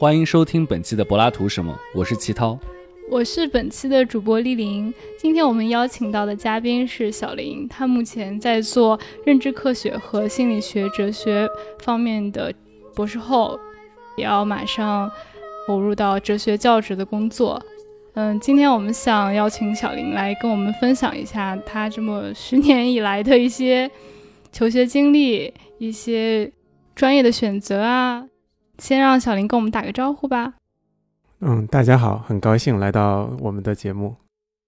[0.00, 2.58] 欢迎收听本期的柏拉图什么，我是齐涛，
[3.10, 4.90] 我是本期的主播丽玲。
[5.18, 11.46] 今天我们邀请到的嘉宾是小林，他目前在做认知科学和心理学哲学
[11.80, 12.50] 方面的
[12.94, 13.60] 博士后，
[14.16, 15.10] 也要马上
[15.66, 17.62] 投入到哲学教职的工作。
[18.14, 23.90] 嗯，今天我们想邀请小林来跟我们分享一下他这么十年以来的一些
[24.50, 26.50] 求学经历，一些
[26.94, 28.29] 专业的选择啊。
[28.80, 30.54] 先让小林跟我们打个招呼吧。
[31.40, 34.16] 嗯，大家好，很高兴来到我们的节目。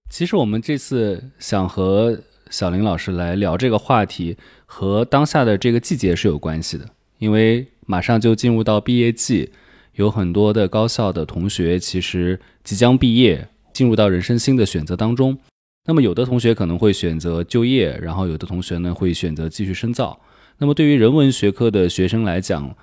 [0.09, 2.19] 其实我们这次想和
[2.51, 9.51] 小林老师来聊这个话题，和当下的这个季节是有关系的，因为马上就进入到毕业季，
[9.93, 15.35] 有很多的高校的同学其实即将毕业，进入到人生新的选择当中。
[15.85, 20.19] 那么有的同学可能会选择就业，然后有的同学呢会选择继续深造。
[20.59, 22.75] 那么对于人文学科的学生来讲，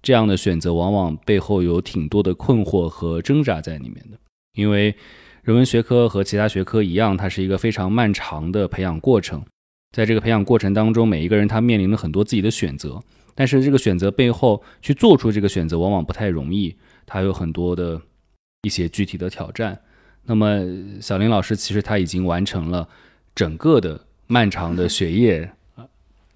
[0.00, 4.18] 这样的选择往往背后有挺多的困惑和挣扎在里面的，
[4.54, 4.94] 因为
[5.42, 9.44] 人文学科和其他学科一样，它是一个非常漫长的培养过程。
[9.92, 13.02] 在这个培养过程当中，每一个人他面临了很多自己的选择，
[13.34, 18.00] 但是这个选择背后去做出这个选择往往不太容易，它有很多的
[18.62, 19.80] 一些具体的挑战。
[20.24, 20.62] 那么
[21.00, 22.88] 小林老师其实他已经完成了
[23.34, 25.50] 整个的漫长的学业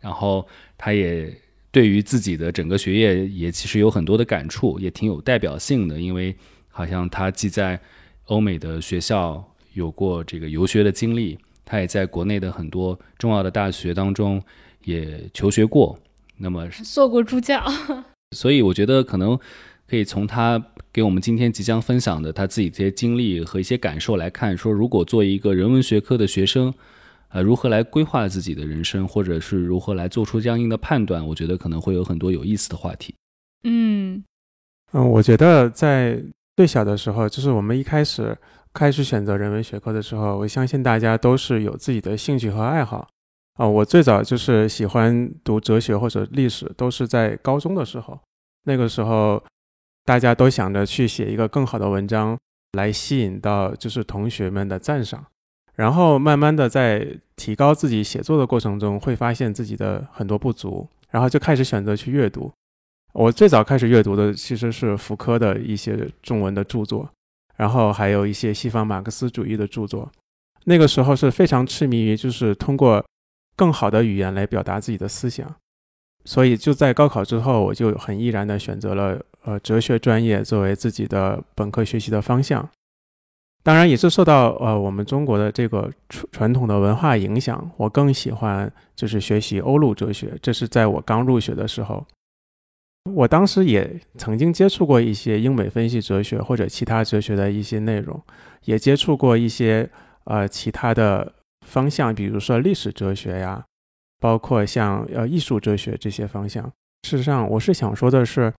[0.00, 1.32] 然后他也。
[1.73, 5.98] 对于自己的整个学业也其实有很多的感触，也挺有代表性的。
[5.98, 6.37] 因为
[6.69, 7.81] 好像他既在
[8.27, 9.42] 欧美的学校
[9.73, 14.41] 有过这个游学的经历，他也在国内的很多重要的大学当中
[14.84, 15.98] 也求学过。
[16.37, 17.65] 那么做过助教，
[18.37, 19.39] 所以我觉得可能
[19.89, 20.62] 可以从他
[20.93, 26.75] 给我们今天即将分享的他自己这些经历和一些感受来看，说如果作为一个人文学科的学生。
[27.33, 31.27] 呃，如何来规划自己的人生，或者是如何来做出相应的判断？
[31.27, 33.15] 我觉得可能会有很多有意思的话题。
[33.65, 34.22] 嗯
[34.93, 36.22] 嗯，我觉得在
[36.56, 38.37] 最小的时候，就是我们一开始
[38.75, 43.09] 开始选择人文学科的时候，我相信大家都是有自己的兴趣和爱好
[43.54, 43.66] 啊。
[43.66, 48.20] 我最早就是喜欢读哲学或者历史，都是在高中的时候。
[48.64, 49.43] 那个时候，
[50.04, 52.37] 大家都想着去写一个更好的文章，
[52.72, 55.25] 来吸引到就是同学们的赞赏。
[55.75, 57.06] 然后慢慢的在
[57.37, 62.53] 提高自己写作的过程中，会发现自己的很多不足，然后就开始选择去阅读。
[63.12, 67.09] 我最早开始阅读的其实是福柯的一些中文的著作，
[67.56, 70.11] 然后还有一些西方马克思主义的著作。
[70.65, 73.05] 那个时候是非常痴迷于就是通过
[73.56, 75.55] 更好的语言来表达自己的思想，
[76.25, 82.69] 所以就在高考之后，我就很毅然的选择了呃哲学专业作为自己的本科学习的方向。
[83.65, 90.37] 当然也是受到呃我们中国的这个传传统的文化影响，我更喜欢就是学习欧陆哲学。
[90.43, 92.05] 这是在我刚入学的时候，
[93.15, 98.21] 我当时也曾经接触过一些英美分析哲学或者其他哲学的一些内容，
[98.65, 99.89] 也接触过一些
[100.25, 101.33] 呃其他的
[101.65, 103.65] 方向，比如说历史哲学呀，
[104.19, 106.65] 包括像呃艺术哲学这些方向。
[107.05, 108.53] 事实上，我是想说的是，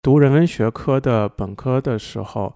[0.00, 2.54] 读人文学科的本科的时候。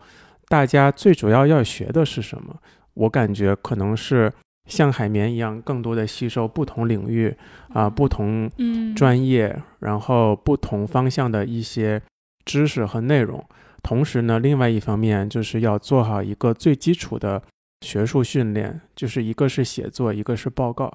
[0.48, 2.56] 大家最主要要学的是什么？
[2.94, 4.32] 我感觉可能是
[4.66, 7.36] 像海绵一样，更多的吸收不同领域
[7.74, 8.50] 啊、不同
[8.96, 12.02] 专业，然后不同方向的一些
[12.44, 13.44] 知识和内容。
[13.82, 17.42] 同时呢，另外一方面就是要做好一个最基础的
[17.82, 20.92] 学术训练，就是一个是写作，一个是报告。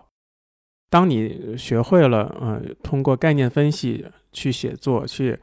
[0.90, 5.40] 当你学会了，嗯，通过概念分析去写作，去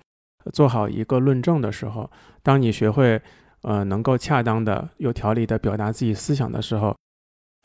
[0.53, 2.10] 做好一个论证的时候，
[2.42, 3.22] 当你学会。
[3.62, 6.97] 呃，能够恰当的、有条理的表达自己思想的时候，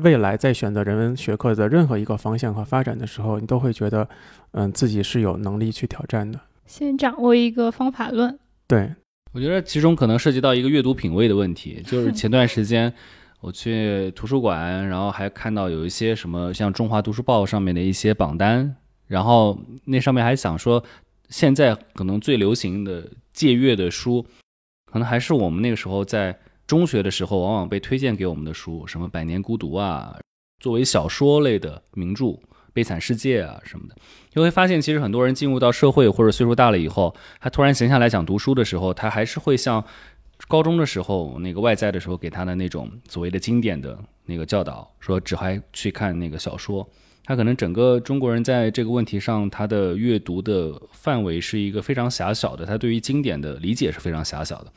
[0.04, 4.08] 未来在选择人文学科的任何一个方向和发展的时候，你都会觉得，
[4.52, 6.40] 嗯，自己是有能力去挑战的。
[6.66, 8.38] 先掌握一个方法论。
[8.68, 8.94] 对，
[9.32, 11.82] 我觉得其中可能涉及到一个阅读品味的问题。
[11.86, 12.92] 就是 前段时间
[13.40, 18.76] 我去图书馆，然后还看到有一些什么像中华读书报上面的一些榜单，
[19.08, 20.84] 然后那上面还想说，
[21.30, 24.26] 现在可能最流行的借阅的书。
[24.96, 26.34] 可能还是我们那个时候在
[26.66, 30.18] 中学的时候，往往被推荐给我们的书，什么《百年孤独》啊，
[30.64, 32.24] 作为小说类的名著，
[32.72, 33.96] 《悲惨世界》啊什么的，
[34.34, 39.84] 你会发现，其实很多人进入到社会或者岁数大了以后，他突然闲下来讲读书的时候，他还是会像
[40.48, 46.88] 高中的时候那个外在的时候给他的那种所谓的经典的那个教导，说只还去看那个小说。
[47.26, 54.72] 他可能整个中国人在这个问题上，他的阅读的范围是一个非常狭小的，他对于经典的理解是非常狭小的。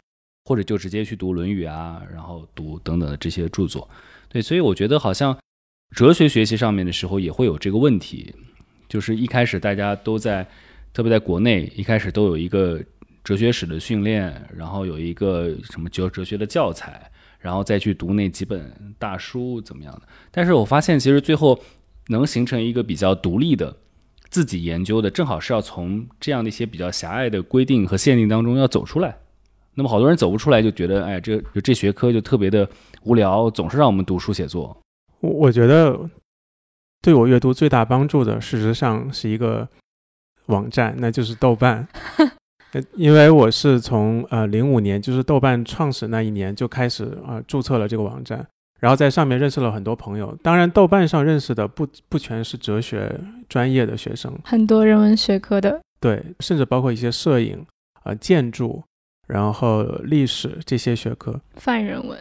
[0.48, 3.86] 或者就直接去读《论语》啊，然后读等等的这些著作，
[4.30, 5.36] 对，所以我觉得好像
[5.94, 8.34] 哲学学习上面的时候也会有这个问题，
[8.88, 10.48] 就是一开始大家都在，
[10.94, 12.82] 特别在国内，一开始都有一个
[13.22, 20.08] 哲学史的训练，然后有一个什么哲哲学的教材，然后再去读那几本大书怎么样的。
[20.30, 21.62] 但是我发现，其实最后
[22.06, 23.76] 能形成一个比较独立的
[24.30, 29.18] 自己研究的，正好是要从这样的一些比较狭隘的规定和限定当中要走出来。
[29.78, 32.68] 那么好多人走不出来，就觉得哎，这这学科就特别的
[33.04, 34.76] 无聊，总是让我们读书写作。
[35.20, 35.96] 我我觉得
[37.00, 39.68] 对我阅读最大帮助的，事实上是一个
[40.46, 41.86] 网站，那就是豆瓣。
[42.96, 48.44] 因为我是从呃零五年，就是豆瓣创始那一年就开始啊注册了这个网站，
[48.80, 50.36] 然后在上面认识了很多朋友。
[50.42, 57.64] 当然，豆瓣上认识的不不全是哲学专业的学生，很多人文学科的，对，甚至包括一些摄影
[58.02, 58.82] 啊、建筑。
[59.28, 62.18] 然后历史这些学科，泛人文，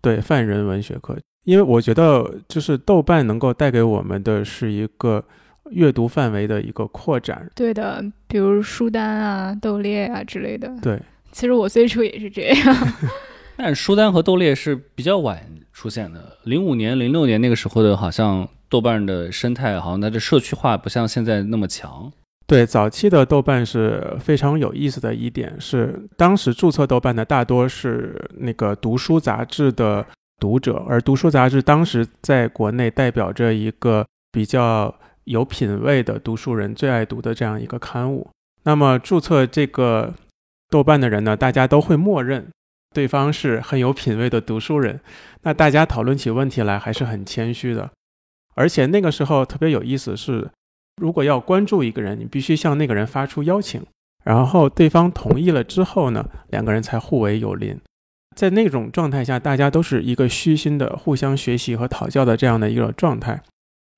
[0.00, 5.24] 对泛人文学科，因为我觉得就是豆瓣能够带给我们的是一个
[5.70, 7.50] 阅读范围的一个扩展。
[7.54, 10.70] 对的，比如书单啊、豆列啊之类的。
[10.82, 11.00] 对，
[11.32, 12.76] 其实我最初也是这样。
[13.56, 15.42] 但书单和豆列是比较晚
[15.72, 22.12] 出现的，零五年、零六年那个时候的，好像豆瓣的生态好像它的社区化不像现在那么强。
[22.50, 30.04] 对，早期的豆瓣是非常有意思的一点是，当时注册豆瓣的大多是那个读书杂志的
[30.40, 34.92] 读者，而读书杂志当时在国内代表着一个比较
[35.26, 38.28] 有品位的读书人最爱读的这样一个刊物。
[38.64, 40.12] 那么注册这个
[40.68, 42.48] 豆瓣的人呢，大家都会默认
[42.92, 44.98] 对方是很有品位的读书人，
[45.42, 47.88] 那大家讨论起问题来还是很谦虚的，
[48.56, 50.50] 而且那个时候特别有意思是。
[51.00, 53.82] 如果要关注一个人，你必须向那个人发出邀请，
[54.22, 57.76] 然后对方同意了之后呢，两个人才互为友邻。
[58.36, 63.42] 在那种状态下，大家都是一个虚心的互相学习和讨教的这样的一个状态。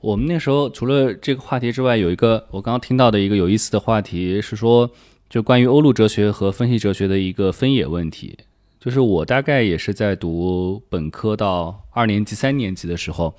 [0.00, 4.90] 我们那时候除了这个话题之外，有一个我刚刚听到的一个有意思的话题是说，
[5.28, 8.38] 就关于欧陆哲学和分析哲学的一个分野问题。
[8.80, 13.32] 就是我大概也是在读本科到二年级、三年级的时候，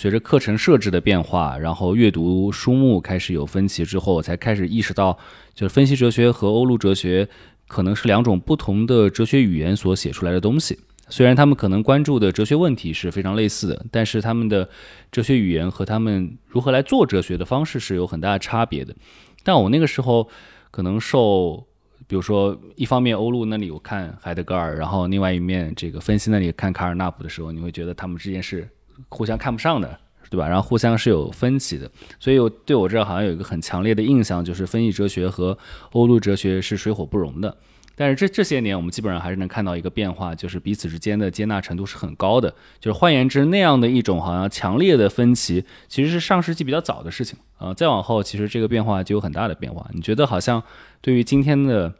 [0.00, 5.18] 随着课程设置的变化，然后阅读书目开始有分歧之后，我才开始意识到，
[5.52, 7.28] 就是分析哲学和欧陆哲学
[7.68, 10.78] 可能是两种不同的哲学语言所写出来的东西。
[11.10, 14.66] 虽然他们可能关注的哲学问题是非常类似的，但是他们的
[15.12, 18.96] 哲学语言和他们如何来做哲学的方式是有很大的差别的。
[19.44, 20.26] 但我那个时候
[20.70, 21.66] 可能受。
[22.06, 28.68] 比如说，一方面欧陆那里我看海德格尔，然后另外一面这个分析那里看卡尔纳普的时候，你会觉得他们之间是
[29.08, 29.98] 互相看不上的，
[30.28, 30.46] 对吧？
[30.46, 35.56] 然后互相是有分歧的，所以对我这好像有一个很强烈的印象，就是分析哲学和
[35.92, 37.56] 欧陆哲学是水火不容的。
[37.96, 42.48] 但是这这些年，我们基本上还是能看到一个变化，就是彼此之间的接纳程度是很高的。
[42.78, 47.74] 就是换言之，那样的一种好像强烈的分歧，其实是上世纪比较早的事情啊。
[47.74, 49.86] 再往后，其实这个变化就有很大的变化。
[49.92, 50.62] 你觉得好像
[51.02, 51.92] 对于今天的，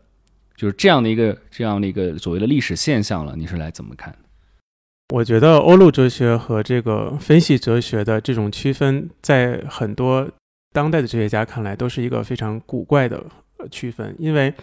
[0.56, 4.17] 就是这样的一个这样的一个所谓的历史现象了，你是来怎么看？
[5.11, 10.29] 我觉得欧陆哲学和这个分析哲学的这种区分，在很多
[10.73, 13.25] 当代的哲学家看来，都是一个非常古怪的
[13.71, 14.55] 区分，因为。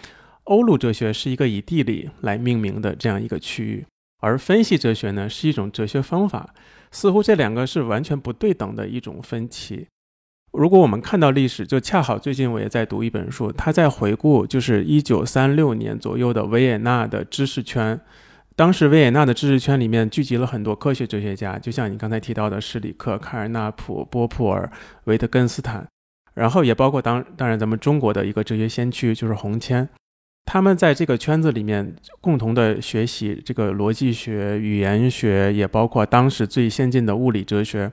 [0.50, 3.86] 欧陆哲学是一个以地理来命名的这样一个区域，
[4.22, 6.54] 而分析哲学呢是一种哲学方法，
[6.90, 9.88] 似乎这两个是完全不对等的一种分歧。
[10.54, 18.00] 如果我们看到历史，就恰好最近我也在读一本书，他在回顾就是一九三六年左右的维也纳的知识圈。
[18.58, 24.68] 当时维也纳的知识圈里面聚集了很多科学哲学家，就像你刚才提到的施里克、卡尔纳普、波普尔、
[25.04, 25.88] 维特根斯坦，
[26.34, 29.88] 然后也包括当当然咱们中国的一个哲学先驱就是洪谦。
[30.46, 37.92] 他们在这个圈子里面共同的学习这个逻辑学、语言学，也包括当时最先进的物理哲学。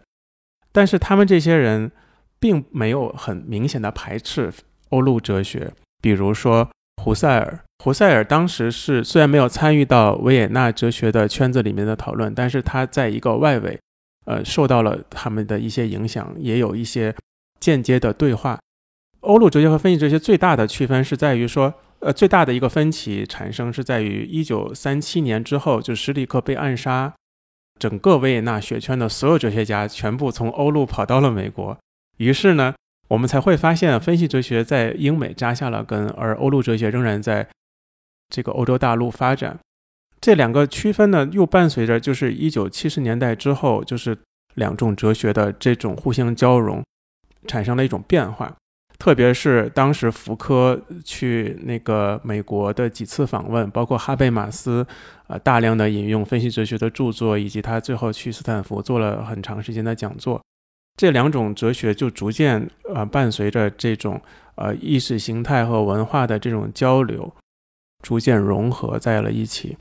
[0.73, 1.92] 但是他们这些人
[2.40, 4.50] 并没有很明显的排斥
[4.88, 5.75] 欧陆哲学。
[6.00, 6.71] 比如说
[7.02, 13.79] 胡塞尔，胡塞尔当时是虽然没有参与到维也纳哲学的圈子里面的讨论，但是他在一个外围，
[14.25, 17.14] 呃，受到了他们的一些影响，也有一些
[17.61, 18.59] 间接的对话。
[19.21, 21.75] 欧陆哲学和分析哲学最大的区分是在于说。
[22.00, 27.14] 呃，最大的一个分歧产生是在于一九三七年之后，就史里克被暗杀，
[27.79, 31.79] 整个维也纳学圈的所有哲学家全部从欧陆跑到了美国，
[32.19, 32.75] 于是呢，
[33.09, 37.47] 我们才会发现分析哲学在英美扎下了根，而欧陆哲学仍然在
[38.35, 39.57] 这个欧洲大陆发展。
[40.21, 44.19] 这两个区分呢，又伴随着就是一九七十年代之后，就是
[44.55, 46.83] 两种哲学的这种互相交融，
[47.47, 48.53] 产生了一种变化。
[48.99, 54.85] 特别是当时福柯去那个美国的几次访问，包括哈贝马斯，
[55.26, 60.41] 呃，大量的引用分析哲学的著作，以及他最后去斯坦福做了很长时间的讲座，
[60.97, 64.19] 这两种哲学就逐渐呃伴随着这种
[64.55, 67.31] 呃意识形态和文化的这种交流，
[68.04, 69.76] 逐渐融合在了一起。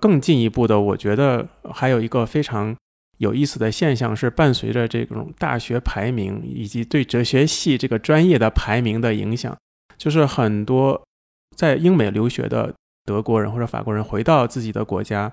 [0.00, 2.76] 更进一步的，我觉得还有一个非常
[3.18, 9.56] 有意思的现象是，伴随着这种大学排名以及对哲学系这个专业的排名的影响，
[9.96, 11.00] 就是很多
[11.56, 15.32] 在英美留学的德国人或者法国人回到自己的国家，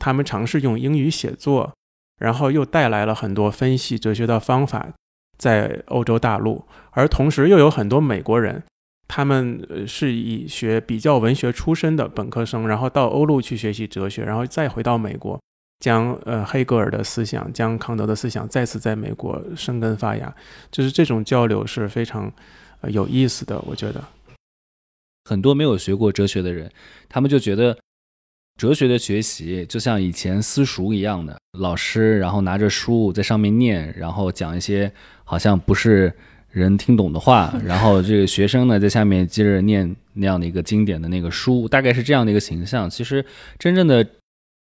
[0.00, 1.72] 他们尝试用英语写作，
[2.18, 4.88] 然后又带来了很多分析哲学的方法
[5.36, 8.64] 在欧洲大陆，而同时又有很多美国人。
[9.08, 15.40] 他们是以学比较文学出身的本科生，然后到欧陆去学习哲学，然后再回到美国，
[15.80, 20.32] 将呃黑格尔的思想、将康德的思想再次在美国生根发芽，
[20.70, 22.30] 就是这种交流是非常
[22.88, 23.58] 有意思的。
[23.62, 24.04] 我觉得
[25.24, 26.70] 很多没有学过哲学的人，
[27.08, 27.78] 他们就觉得
[28.58, 34.92] 哲学的学习就像以前私塾一样的老师，然后拿着书在上面念，然后讲一些
[35.24, 36.14] 好像不是。
[36.50, 42.88] 人听懂的话，然后这个学生呢在下面接着念那样的一个经典的那个书，大概是这样的一个形象。
[42.88, 43.24] 其实
[43.58, 44.04] 真正的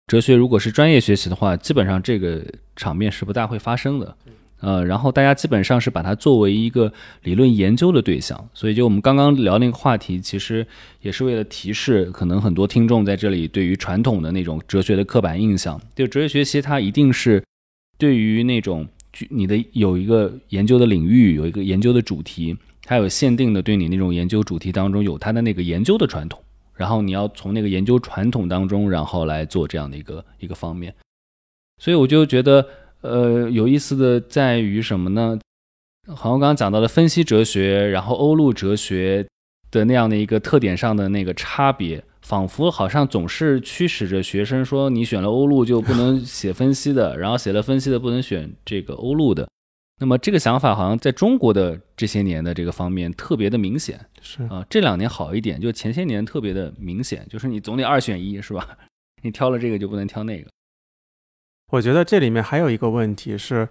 [0.07, 2.41] 哲学，如果是专业学习的话，基本上这个
[2.77, 4.17] 场面是不大会发生的。
[4.61, 6.93] 呃，然后大家基本上是把它作为一个
[7.25, 8.49] 理论研究的对象。
[8.55, 10.65] 所以就我们刚刚聊那个话题，其实
[11.01, 17.43] 也是为了提示，可能很多听众在这里对于传统的那种哲学的刻板印象，就哲学学习它一定是
[17.99, 18.87] 对于那种。
[19.13, 26.43] 就你的有一个研究的领域，有一个研究的主题，它有限定的对你那种研究主题当中有它的那个研究的传统，
[26.75, 30.95] 然后你要从那个研究传统当中，然后来做这样的一个一个方面。
[31.79, 32.67] 所以我就觉得，
[33.03, 35.39] 呃，有意思的在于什么呢？
[36.09, 39.27] 好像刚刚讲到的分析哲学，然后欧陆哲学
[39.71, 42.03] 的那样的一个特点上的那个差别。
[42.23, 49.49] 仿佛好像总是驱使着学生说，你选了欧陆就不能 写分析的，然后写了分析的不能选这个欧陆的。
[50.01, 58.77] 那么这个想法好像在中国的这些年的这个方面特别的明显，是啊，这两年好一点，就前些年特别的明显，就是你总得二选一，是吧？
[59.23, 60.49] 你挑了这个就不能挑那个。
[61.73, 63.69] 我觉得这里面还有一个问题是，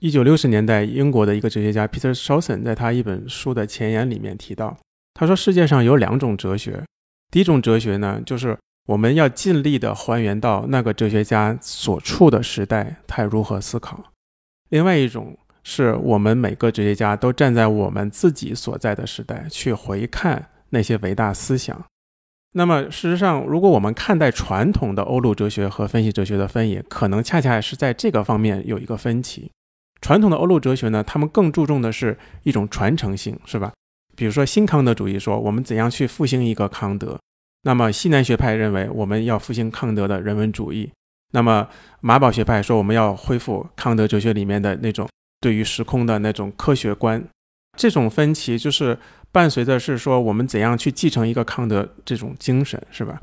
[0.00, 4.76] 一九六十年代英国的一个哲学家 Peter s h o s s e n 在他一本书的前言里面提到，
[5.14, 6.84] 他说世界上有两种哲学。
[7.30, 13.96] 第一种哲学呢，就是我们要尽力的还原到那个哲学家所处的时代，他如何思考；
[14.70, 21.84] 另外一种是我们每个哲学家都站在我们自己所在的时代去回看那些伟大思想。
[22.52, 29.50] 那么，事实上，如果我们看待传统的欧陆哲学和分析哲学的分野，可能恰恰是在这个方面有一个分歧。
[30.00, 33.74] 传统的欧陆哲学呢，他们更注重的是一种传承性，是吧？
[34.18, 37.16] 比如说新康德主义说我们怎样去复兴一个康德，
[37.62, 40.90] 那么西南学派认为我们要复兴康德的人文主义，
[41.32, 41.68] 那么
[42.00, 45.08] 马宝学派说我们要恢复康德哲学里面的那种
[45.40, 47.24] 对于时空的那种科学观。
[47.76, 48.98] 这种分歧就是
[49.30, 53.20] 伴随着是说我们怎样去继承一个康德这种精神，是吧？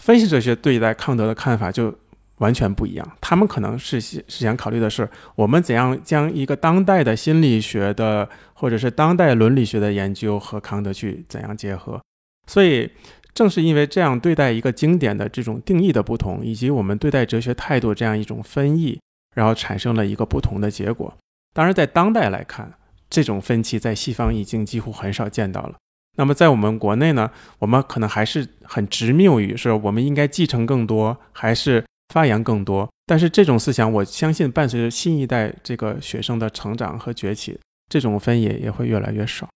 [0.00, 1.92] 分析哲学对待康德的看法就。
[2.38, 11.98] 完全不一样，他们可能是是想考虑的是，我们怎样将一个当代的心理学的或者是当代伦理学的研究和康德去怎样结合。
[12.46, 12.90] 所以，
[13.32, 19.00] 正是因为这样对待一个经典的这种定义的不同，以及我们对待哲学态度这样一种分异，
[19.34, 21.16] 然后产生了一个不同的结果。
[21.54, 22.70] 当然，在当代来看，
[23.08, 25.76] 这种分歧在西方已经几乎很少见到了。
[26.16, 31.82] 那么，在我们国内呢，我们可能还是很执拗于是我们应该继承更多，还是？
[32.08, 37.58] 发扬更多，但是这种思想，我相信伴随着新一代这个学生的成长和崛起，
[37.88, 39.48] 这种分野也会越来越少。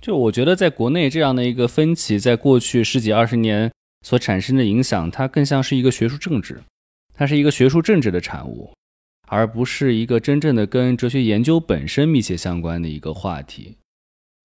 [0.00, 3.70] 就我觉得，在国内这样的一个分歧，在过去十几二十年
[4.06, 6.62] 所产生的影响，它更像是一个学术政治，
[7.14, 8.72] 它是一个学术政治的产物，
[9.26, 13.76] 而不是一个真正的跟哲学研究本身密切相关的一个话题。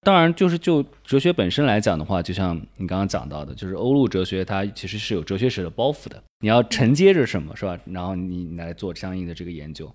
[0.03, 7.77] 当然，就是就哲学本身来讲的话，就像你刚刚讲到的，就是欧陆哲学它其实是有哲学史的包袱的，你要承接着什么是吧？
[7.85, 9.87] 然后你来做相应的这个研究。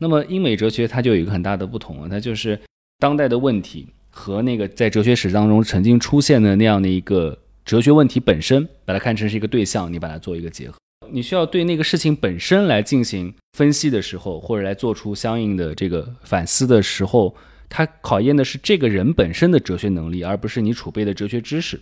[0.00, 2.58] 那么英美哲学它就有一个很大的不同了，它就是
[2.98, 10.76] 当代的问题和那个在哲学史当中曾经出现的那样的一个哲学问题本身，把它看成是一个对象，你把它做一个结合。
[11.08, 17.32] 你需要对那个事情本身来进行分析的时候，或者来做出相应的这个反思的时候。
[17.74, 21.80] 它考验的是这个人本身的哲学能力，而不是你储备的哲学知识。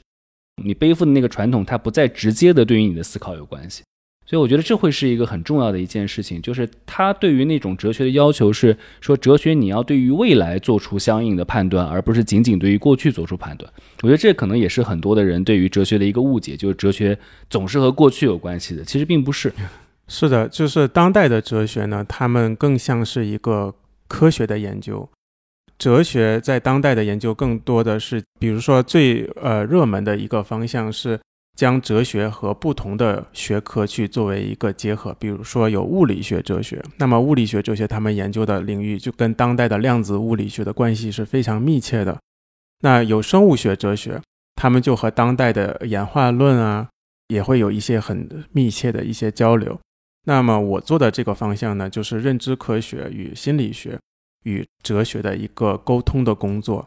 [0.62, 3.82] 你背负的那个传统，它不再直接的对于你的思考有关系。
[4.25, 13.68] 所以我觉得这会是一个很重要的一件事情，就是他对于那种哲学的要求是说，哲学你要对于未来做出相应的判断，而不是仅仅对于过去做出判断。
[14.02, 17.18] 我觉得这可能也是很多的人对于哲学的一个误解，就是哲学
[17.49, 18.85] 总是和过去有关系的。
[18.85, 19.52] 其实并不是。
[20.06, 23.75] 是的，就是当代的哲学呢，他们更像是一个
[24.06, 25.09] 科学的研究。
[25.80, 31.18] 哲学在当代的研究更多的是，比如说最呃热门的一个方向是
[31.56, 42.18] 将哲学和不同的学科去作为一个结合，比如说有物理学哲学，那么物理学哲学他们研究的领域就跟当代的量子物理学的关系是非常密切的。
[42.82, 44.20] 那有生物学哲学，
[44.56, 46.90] 他们就和当代的演化论啊，
[47.28, 49.80] 也会有一些很密切的一些交流。
[50.26, 53.99] 那么我做的这个方向呢，就是认知科学与心理学
[54.44, 56.87] 与哲学的一个沟通的工作。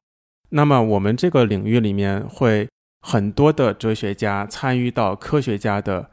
[0.49, 2.67] 那么我们这个领域里面会
[3.01, 6.11] 很多的哲学家参与到科学家的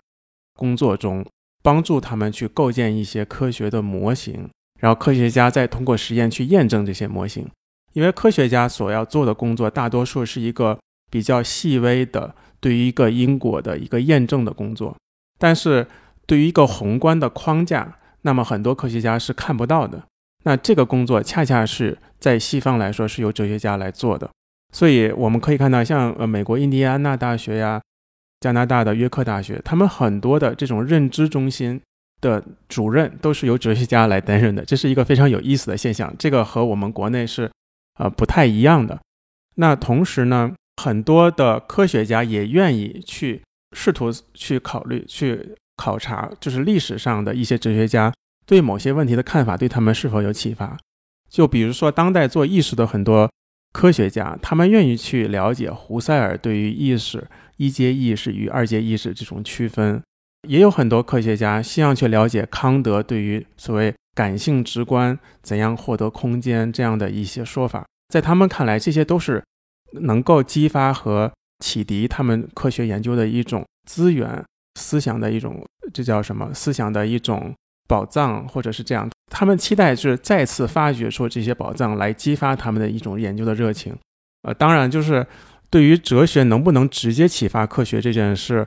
[0.54, 1.24] 工作中，
[1.62, 4.48] 帮助他们去构建一些科学的模型，
[4.80, 7.48] 然后科学家再通过实验去验证这些模型。
[7.92, 10.78] 因为科学家所要做的工作，大多数是一个
[11.10, 14.96] 比较细微的对于一个因果的一个验证的工作，
[15.38, 15.86] 但是
[16.24, 20.04] 对于一个宏观的框架，那么很多科学家是看不到的。
[20.44, 24.30] 那这个工作恰恰是在西方来说是由哲学家来做的。
[24.72, 27.80] 所以我们可以看到，像呃美国印第安纳大学呀、
[28.40, 31.80] 加拿大的约克大学，他们很多的这种认知中心
[32.20, 36.14] 的主任都是由哲学家来担任的，这是一个非常有意思的现象。
[36.18, 37.50] 这个和我们国内是。
[37.98, 38.98] 呃，不太一样的。
[39.56, 43.42] 那同时呢，很多的科学家也愿意去
[43.76, 48.10] 试图去考虑、去考察，就是历史上的一些哲学家
[48.50, 50.76] 对某些问题的看法，对他们是否有启发。
[51.28, 53.30] 就比如说，当代做意识的很多
[53.72, 57.28] 科学家，他们愿意去了解胡塞尔对于意识
[57.58, 60.02] 一阶意识与二阶意识这种区分。
[60.48, 67.86] 也有很多科学家希望去了解康德对于所谓感性直观怎样获得空间这样的一些说法。
[68.08, 69.40] 在他们看来，这些都是
[69.92, 71.30] 能够激发和
[71.64, 75.64] 启迪他们科学研究的一种资源、思想的一种，
[75.94, 76.52] 这叫什么？
[76.52, 77.54] 思想的一种
[77.90, 79.10] 宝藏，或者是这样。
[79.32, 83.92] 他们期待是再次发掘出这些宝藏，来激发他们的一种研究的热情。
[84.42, 85.26] 呃，当然，就是
[85.68, 88.64] 对于哲学能不能直接启发科学这件事，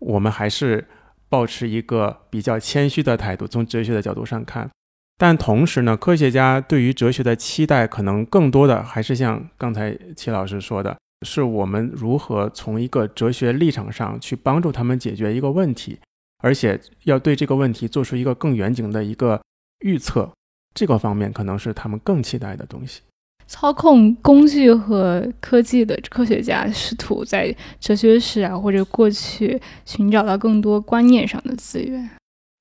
[0.00, 0.86] 我们还是
[1.28, 4.68] 保持一个比较谦虚的态度，从哲学的角度上看。
[5.16, 15.98] 但同时呢，科学家对于哲学的期待，可能更多的还是像刚才齐老师说的，是我们如何从一个哲学立场上去帮助他们解决一个问题，
[16.44, 19.40] 而且要对这个问题做出一个更远景的一个
[19.80, 20.30] 预测，
[20.74, 23.00] 这个方面可能是他们更期待的东西。
[23.46, 32.10] 操控工具和科技的科学家试图在哲学史啊或者过去寻找到更多观念上的资源。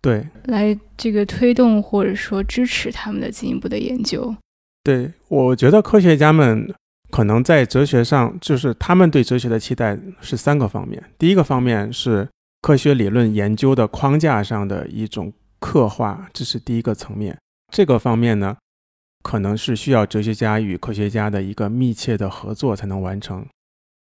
[0.01, 4.33] 对，来这个推动或者说支持他们的进一步的研究。
[4.83, 6.73] 对，我觉得科学家们
[7.09, 11.03] 可能在哲学上，就是他们对哲学的期待是三个方面。
[11.17, 12.27] 第一个方面是
[12.63, 17.37] 科学理论研究的框架上的一种刻画，这是第一个层面。
[17.73, 18.55] 这个方面呢，
[19.21, 23.45] 可能是需要哲学家与科学家的一个密切的合作才能完成。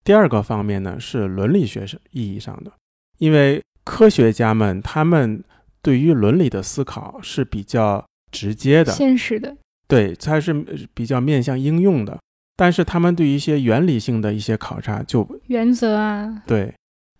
[0.04, 2.70] 第二个方面呢，是伦理学意义上的，
[3.16, 5.42] 因为科学家们他们。
[5.84, 9.56] 对于伦理的思考是比较直接的、现实的，
[9.88, 10.54] 对，它是
[10.94, 12.16] 比较面向应用的。
[12.54, 16.72] 但是他们对于一些原理性的一些考察，就原则啊，对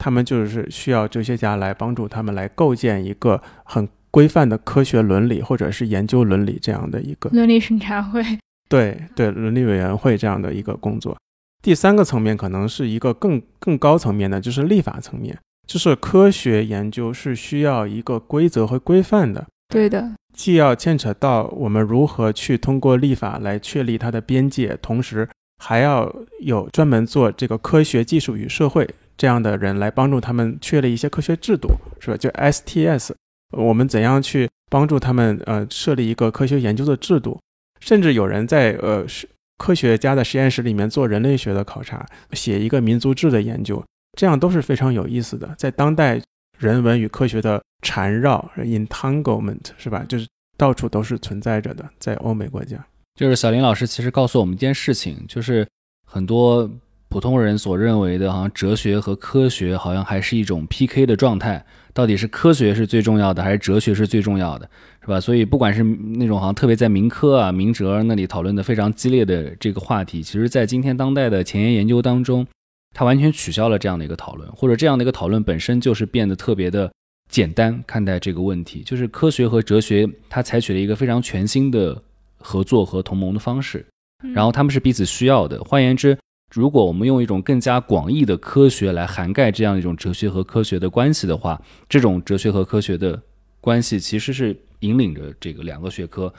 [0.02, 8.20] 他们就是需要哲学家来帮助他们来构建一个很规范的科学伦理，或者是研究伦理这样的一个伦理审查会，
[8.68, 11.16] 对对，伦理委员会这样的一个工作。
[11.62, 15.38] 第三个层面可能是一个更更高层面的，就是立法层面。
[15.68, 25.28] 就是科学研究是需要一个规则和规范的，对的，既要牵扯到我们如何去通过立法来确立它的边界，同时
[25.62, 28.84] 还要有专门做这个科学技术与社会
[29.16, 31.70] 这样的人来帮助他们确立一些科学制度，
[32.00, 32.16] 是吧？
[32.16, 33.12] 就 STS，
[33.50, 37.40] 我们怎样去帮助他们呃设立一个科学研究的制度？
[37.80, 43.82] 甚至有人在呃是科学家的实验室里面做人类学的考察，写一个民族志的研究。
[44.18, 46.20] 这样都是非常有意思的，在当代
[46.58, 50.04] 人文与科学的缠绕 （entanglement） 是吧？
[50.08, 52.76] 就是到处都是存在着的，在欧美国家。
[53.14, 55.66] 就是小林老师其实告诉我们一件事情，就是
[56.06, 56.70] 很多
[57.12, 64.66] 普通人所认为的，好像哲学和科学好像还是一种 PK 的状态，到底是科学是最重要的，还是哲学是最重要的，
[65.02, 65.20] 是吧？
[65.20, 72.46] 所以不管是那种好像特别在民科啊、民哲那里讨论的非常激烈的这个话题，其实在今天当代的前沿研究当中。
[72.94, 76.92] 它完全取消了这样的一个讨论，或者这样的一个讨论本身就是变得特别的
[77.30, 78.82] 简单看待这个问题。
[78.82, 82.02] 就是科学和哲学，它采取了一个非常全新的
[82.36, 83.86] 合作和同盟的方式，
[84.34, 85.58] 然后他们是彼此需要的。
[85.64, 86.18] 换言之，
[86.54, 93.20] 如果我们用一种更加广义的科学来涵盖这样一种哲学和科学的关系的话，这种哲学和科学的
[93.60, 96.32] 关系其实是引领着这个两个学科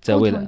[0.00, 0.46] 在未来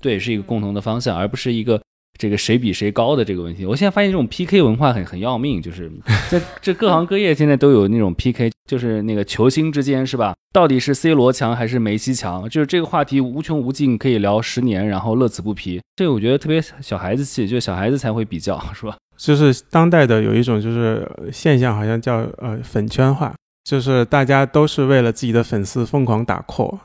[0.00, 1.80] 对，是一个共同的方向，而不是一个。
[2.18, 3.64] 这个谁比谁高的这个问题。
[3.64, 5.90] 我现在发现这种 PK 文化很很要命，就是
[6.28, 10.34] 在这各行各业现在都有那种 PK，就是那个球星之间是吧？
[10.52, 12.48] 到底是 C 罗强还是梅西强？
[12.48, 15.80] 就是这个话题无穷无尽，可以聊十年，然后乐此不疲。
[15.94, 18.96] 这个我觉得特别小孩子气，就小孩子才会比较，是吧？
[19.16, 26.78] 就是当代的有一种就是现象，好像叫呃粉圈化，就是大家都是为了自己的粉丝疯狂打 call，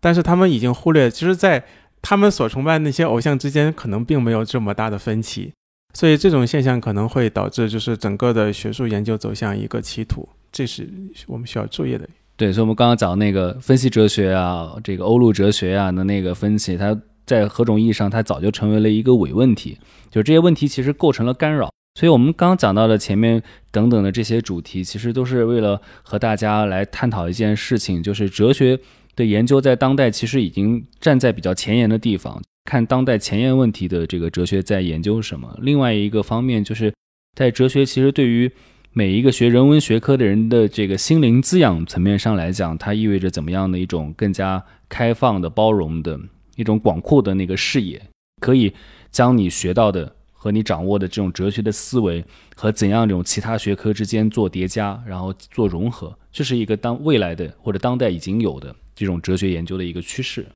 [0.00, 1.64] 但是他们已经忽略，其实，在
[2.02, 5.52] 他们所崇拜那些偶像之间，可能并没有这么大的分歧，
[5.94, 10.88] 所以这种现象可能会导致就是整个的学术研究走向一个歧途，这是
[11.26, 12.08] 我们需要注意的。
[12.36, 19.78] 对，所以我们刚刚讲那个分析哲学啊，这个欧陆哲学啊的那个分歧，它在何种意义上，它早就成为了一个伪问题，
[20.10, 21.70] 就这些问题其实构成了干扰。
[21.98, 28.78] 所以我们刚刚讲到的前面等等的这些主题，其实都是为了和大家来探讨一件事情，就是哲学。
[29.16, 35.58] 的研究在当代其实已经站在比较前沿的地方，看当代前沿问题的这个哲学在研究什么。
[35.60, 36.92] 另外一个方面就是
[37.34, 38.50] 在哲学其实对于
[38.92, 46.18] 每一个学人文学科的人的这个心灵滋养层面上来讲，它意味着怎么样的一种更加开放的、包容的
[46.56, 48.00] 一种广阔的那个视野，
[48.40, 48.72] 可以
[49.10, 52.24] 将你学到的和你掌握的这种哲学的思维
[52.54, 58.74] 和怎样这种其他学科之间做叠加，然后做融合，这是一个当未来的或者当代已经有的。
[58.96, 60.46] 这种哲学研究的一个趋势，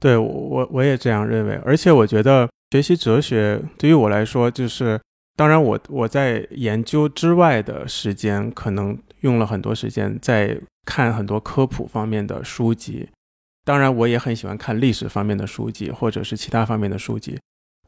[0.00, 1.60] 对我我也这样认为。
[1.62, 4.98] 而且我觉得学习哲学对于我来说，就是
[5.36, 13.06] 当然我我在研究之外的时间，可能用了很多时间在看很多科普方面的书籍。
[13.62, 17.38] 当然，我也很喜欢看历史方面的书籍，或者是其他方面的书籍。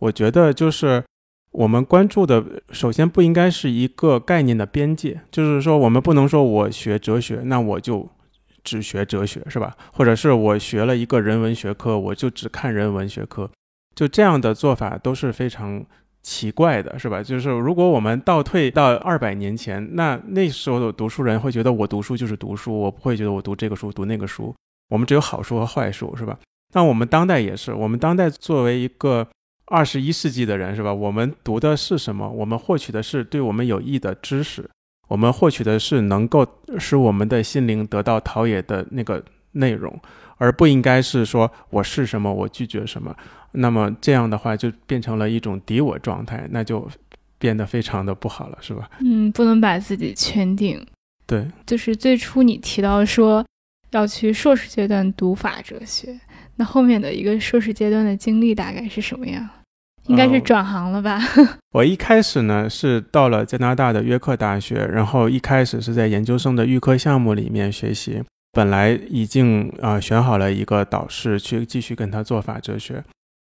[0.00, 1.02] 我觉得就是
[1.50, 8.10] 我们关注的，首先不应该是一个概念的边界，就是说我们不能说我学哲学，那我就。
[8.62, 9.76] 只学哲学是吧？
[9.92, 13.50] 或者是我学了一个人文学科，我就只看人文学科，
[13.94, 15.84] 就这样的做法都是非常
[16.22, 17.22] 奇怪的，是吧？
[17.22, 24.54] 就是如果我们倒退到二百年前，那那时候的读书人会觉得我读书就是读书，我不会觉得我读这个书读那个书，
[24.88, 26.38] 我们只有好书和坏书，是吧？
[26.74, 29.26] 那我们当代也是，我们当代作为一个
[29.66, 30.94] 二十一世纪的人，是吧？
[30.94, 32.28] 我们读的是什么？
[32.30, 34.70] 我们获取的是对我们有益的知识。
[35.12, 36.46] 我们获取的是能够
[36.78, 39.22] 使我们的心灵得到陶冶的那个
[39.52, 39.94] 内容，
[40.38, 43.14] 而不应该是说我是什么，我拒绝什么。
[43.50, 46.88] 那么这样的话就变成了一种敌我状态，那就
[47.38, 48.88] 变得非常的不好了，是吧？
[49.00, 50.82] 嗯，不能把自己圈定。
[51.26, 53.44] 对，就是最初你提到说
[53.90, 56.18] 要去硕士阶段读法哲学，
[56.56, 59.46] 那后面的一个硕士阶段的经历大概是什么样？
[60.08, 61.20] 应该是转行了吧？
[61.72, 68.22] 我一开始呢是到了加拿大的约克大学，然后一开始是在研究生的预科项目里面学习。
[68.52, 73.02] 本来已经呃选好了一个导师去继续跟他做法哲学，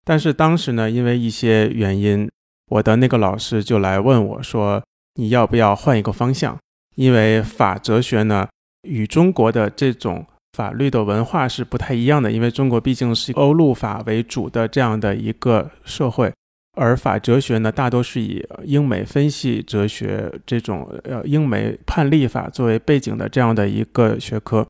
[0.05, 2.31] 但是当时呢因为一些原因，
[2.71, 4.81] 我的那个老师就来问我说
[5.19, 6.57] ：“你要不要换一个方向？
[6.95, 8.47] 因为法哲学呢
[8.83, 16.33] 与中国的这种法律的文化是不太一样的，因为中国毕竟是欧陆法为主的这样的一个社会。”
[16.75, 24.67] 而法哲学呢，大多是以英美分析哲学这种呃英美判例法作为背景的这样的一个学科。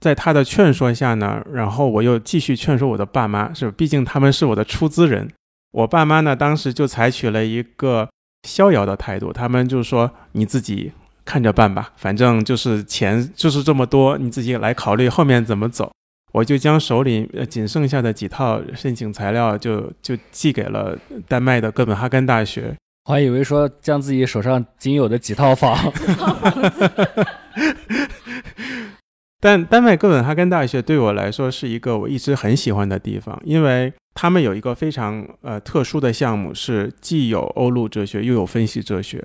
[0.00, 5.26] 在他的劝说下呢，然后我又继续劝说我的爸妈，是毕竟他们是我的出资人。
[5.72, 8.08] 我爸妈呢，当时就采取了一个
[8.46, 10.92] 逍遥的态度，他们就说：“你自己
[11.24, 15.90] 看着办吧，反正就是钱就是这么多，你自己来考虑后面怎么走。”
[16.36, 20.94] 我就将手里呃仅剩下的几套申请材料就就寄给了
[21.26, 22.76] 丹麦的哥本哈根大学。
[23.08, 25.74] 我还以为说将自己手上仅有的几套房。
[29.40, 39.24] 但丹麦哥本哈根大学对我来说是一个我一直很喜欢的地方，因为他们有一个非常呃特殊的项目，是既有欧陆哲学又有分析哲学。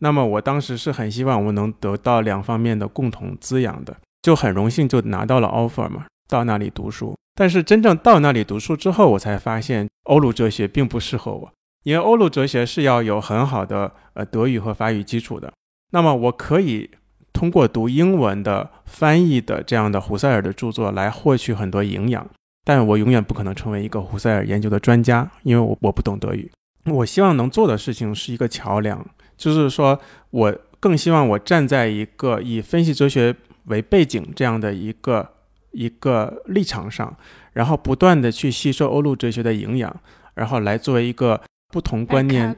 [0.00, 6.04] 那么我当时是很希望我能得到两方面的共同滋养的，就很荣幸就拿到了 offer 嘛。
[6.30, 15.52] 到那里读书，但是真正到那里读书之后，我才发现欧陆哲学并不适合我，因为欧陆哲学是要有很好的呃德语和法语基础的。
[15.90, 16.88] 那么我可以
[17.32, 22.24] 通过读英文的翻译的这样的胡塞尔的著作来获取很多营养，
[22.64, 26.48] 但我永远不可能成为一个胡塞尔研究的专家，因为我我不懂德语。
[26.86, 29.04] 我希望能做的事情是一个桥梁，
[29.36, 29.98] 就是说
[30.30, 35.28] 我更希望我站在一个以分析哲学为背景这样的一个。
[35.72, 37.16] 一个立场上，
[37.52, 39.94] 然后不断的去吸收欧陆哲学的营养，
[40.34, 42.56] 然后来作为一个不同观念，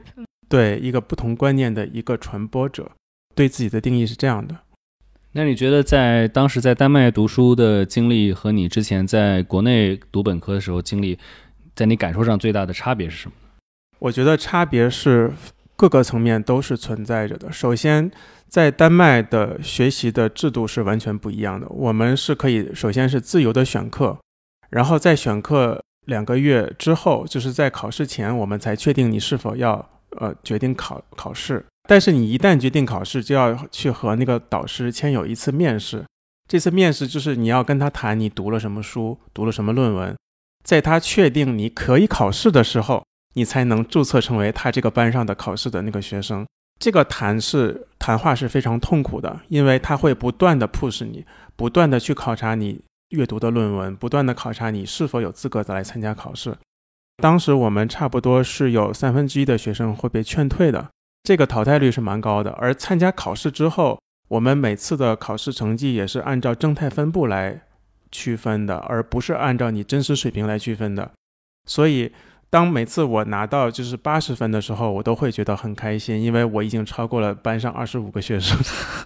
[0.49, 2.91] 对一个不同观念的一个传播者，
[3.35, 4.57] 对自己的定义是这样的。
[5.33, 11.17] 那你觉得在当时在丹麦读书的经历和你之前在国内读本科的时候经历，
[11.75, 13.35] 在你感受上最大的差别是什么？
[13.97, 15.33] 我觉得差别是
[15.75, 17.51] 各个层面都是存在着的。
[17.51, 18.11] 首先，
[18.53, 21.67] 在丹麦的学习的制度是完全不一样的。
[21.69, 24.15] 我们是可以首先是自由的选课，
[24.69, 29.83] 然后在选课两个月之后，就是在考试前，我们才确定你是否要
[30.19, 31.65] 呃决定考考试。
[31.89, 36.05] 但是你一旦决定考试，就要去和那个导师签有一次面试。
[36.47, 40.15] 这次面试就是你要跟他谈你读了什么书，读了什么论文，
[40.63, 43.03] 在他确定你可以考试的时候。
[43.35, 46.45] 你才能注册成为他这个班上的考试的那个学生。
[46.79, 56.57] 这个谈是谈话是非常痛苦的，因为他会不断的 push 你，不断的去考察你阅读的论文，不断的考察你是否有资格再来参加考试。
[57.17, 60.89] 当时我们差不多是有三分之一的学生会被劝退的，
[61.23, 62.51] 这个淘汰率是蛮高的。
[62.51, 67.61] 而参加考试之后，我们每次的考试成绩也是按照正态分布来
[68.11, 71.11] 区分的，而不是按照你真实水平来区分的，
[71.65, 72.11] 所以。
[72.53, 78.55] 当每次我拿到就是八十分的时候，我都会觉得很开心，因为我已经超过了班上二十五个学生。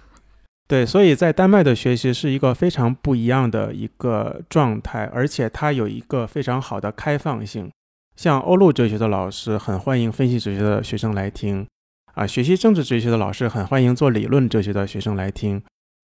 [0.68, 7.70] 对，所以在丹麦的学习是一个非常不一样的一个状态，而且它有一个非常好的开放性。
[8.16, 11.66] 像欧陆哲学的老师很欢迎分析哲学的学生来听，
[12.12, 15.62] 啊，学习政治哲学的老师很欢迎做理论哲学的学生来听。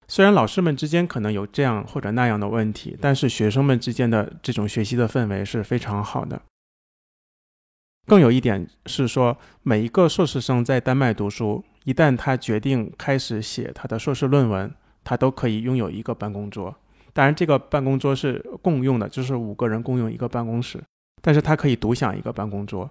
[0.09, 6.41] 虽然老师们之间可能有这样或者那样的问题，但是学生们之间的这种学习的氛围是非常好的。
[8.07, 16.75] 更有一点是说，每一个硕士生在丹麦读书，一旦他决定开始写他的硕士论文，他都可以拥有一个办公桌。
[17.13, 20.83] 当然，这个办公桌是共用的，就是五个人共用一个办公室，
[21.23, 22.91] 但是他可以独享一个办公桌。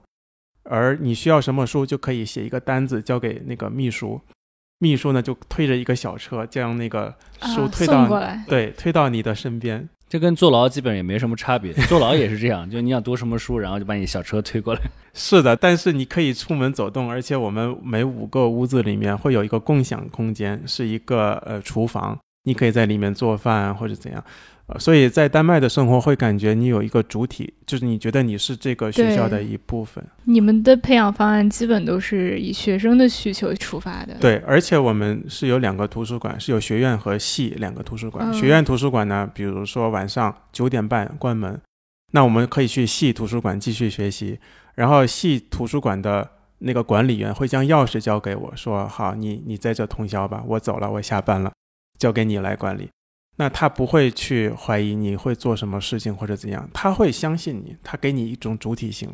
[0.63, 4.21] 而你需要什么书，就可以写一个单子交给那个秘书，
[4.79, 8.07] 秘书呢就推着一个小车将那个书推到
[8.47, 9.87] 对推到你的身边。
[10.13, 14.81] 这跟坐牢基本也没什么差别，坐牢也是这样，就你想读什么书，然后就把你小车推过来。
[15.15, 24.23] 是的，但是你可以出门走动，而且我们每五个屋子里面会有一个共享空间，是一个呃厨房，你可以在里面做饭或者怎样。
[24.67, 30.01] 呃，所以在丹麦的生活会感觉你有一个主体，就是你觉得你是这个学校的一部分。
[30.23, 34.15] 你们的培养方案基本都是以学生的需求出发的。
[34.21, 38.33] 对，而且我们是有两个图书馆，是有学院和系两个图书馆。
[38.33, 41.59] 学院图书馆呢，比如说晚上九点半关门，
[42.13, 44.39] 那我们可以去系图书馆继续学习。
[44.75, 46.27] 然后系图书馆的
[46.59, 51.51] 那个管理员会将钥匙交给我说：“好，你你在这通宵吧，我走了，我下班了，
[51.99, 52.87] 交给你来管理。”
[53.35, 59.09] 那他不会去怀疑你会做什么事情或者怎样，他会相信你，他给你一种主体性。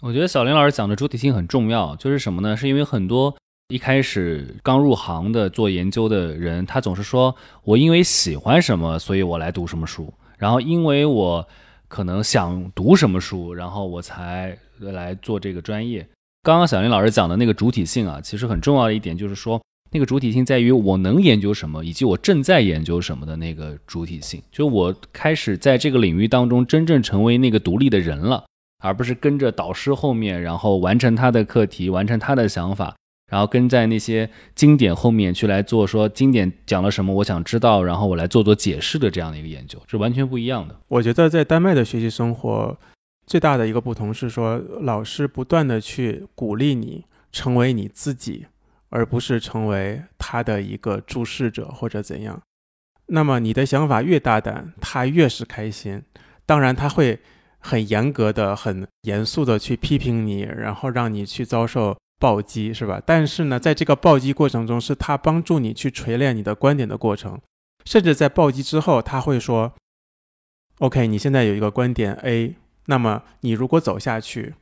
[0.00, 2.56] 我觉得小林老师讲的主体性很重要，就是什么呢？
[2.56, 3.36] 是因为很多
[3.68, 11.46] 一开始刚入行的做研究的人，他总是说我因为喜欢什么，所以我来读什么书，然后因为我
[11.88, 16.08] 可能想读什么书，然后我才来做这个专业。
[16.42, 19.60] 刚刚小林老师讲的那个主体性啊，其实很重要的一点就是说。
[19.92, 24.40] 那个主体性在于我能研究什么，以及我正在研究什么的那个主体性。
[24.52, 28.44] 就我开始在这个领域当中真正成为那个独立的人了，
[28.82, 32.94] 而不是跟着导师后面，然后完成他的课题，完成他的想法，
[33.32, 40.76] 然后跟在那些经典后面去来做说经典讲了什么，我想知道，然后我来做做解释的这样的一个研究，是完全不一样的。
[40.86, 42.78] 我觉得在丹麦的学习生活
[43.26, 48.46] 最大的一个不同是说，老师不断的去鼓励你成为你自己。
[48.90, 52.40] 而不是成为他的一个注视者或者怎样，
[53.06, 56.02] 那么你的想法越大胆，他越是开心。
[56.44, 57.20] 当然，他会
[57.58, 63.00] 很严格的、很严肃的去批评你，然后让你去遭受暴击，是吧？
[63.04, 67.40] 但是呢，在这个暴击过程中，是他帮助你去锤炼你的观点的过程。
[67.84, 69.72] 甚至在暴击之后，他会说
[70.78, 74.54] ：“OK，你现在有一个观点 A，那么你如果走下去，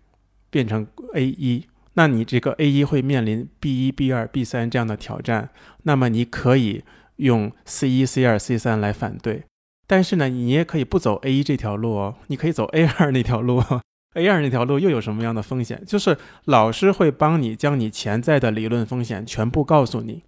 [0.50, 1.66] 变成 A 一。”
[1.98, 5.50] 那你这个 A 一会面临 B 一、B 二、B 三这样的挑战，
[5.82, 6.84] 那么你可以
[7.16, 9.42] 用 C 一、C 二、C 三来反对，
[9.84, 13.60] 但是呢，你也可以不走 A 一这条路哦，你可以走 A 二那条路。
[14.14, 15.82] A 二那条路又有什么样的风险？
[15.84, 20.22] 就是老师会帮你将你潜在的理论风险全部告诉你，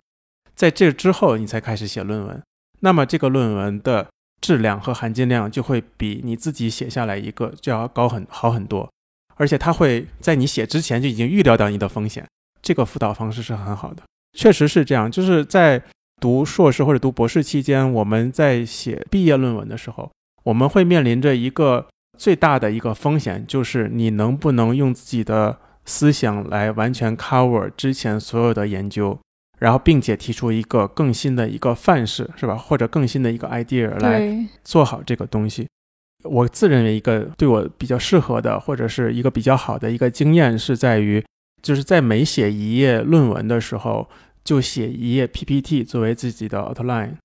[0.57, 2.43] 在这之后你才开始写论文，
[2.81, 4.09] 那么这个论文的
[4.41, 8.91] 质量和含金量就会比你自己写下来一个就要高很好很多。
[9.41, 12.23] 而且他会在你写之前就已经预料到你的风险，
[12.61, 14.03] 这个辅导方式是很好的，
[14.37, 15.11] 确实是这样。
[15.11, 15.83] 就是在
[16.21, 21.87] 读硕士或者读博士期间，我们在写毕业论文的时候，我们会面临着一个
[22.19, 29.19] 最大的一个风险，就是你能不能用自己的思想来完全 cover 之前所有的研究，
[29.59, 32.55] 然后并且提出一个更新的一个范式，是吧？
[32.55, 35.67] 或者更新的一个 idea 来做好这个东西。
[36.25, 41.25] 我自认为一个对我比较适合的，或者是一个比较好的一个经验，是在于，
[41.63, 44.09] 就是在每写一页论文的时候，
[44.45, 47.17] 就写一页 PPT 作为自己的 outline，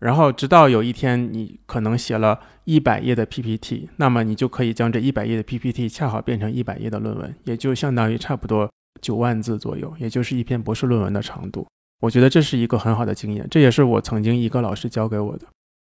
[0.00, 11.66] 然后直到有一天你可能写了一百页的 PPT，那么你就可以将这一百页的 PPT 恰好变成一百页的论文，也就相当于差不多九万字左右，也就是一篇博士论文的长度。
[12.00, 15.46] 我觉得这是一个很好的经验，这也是我曾经一个老师教给我的。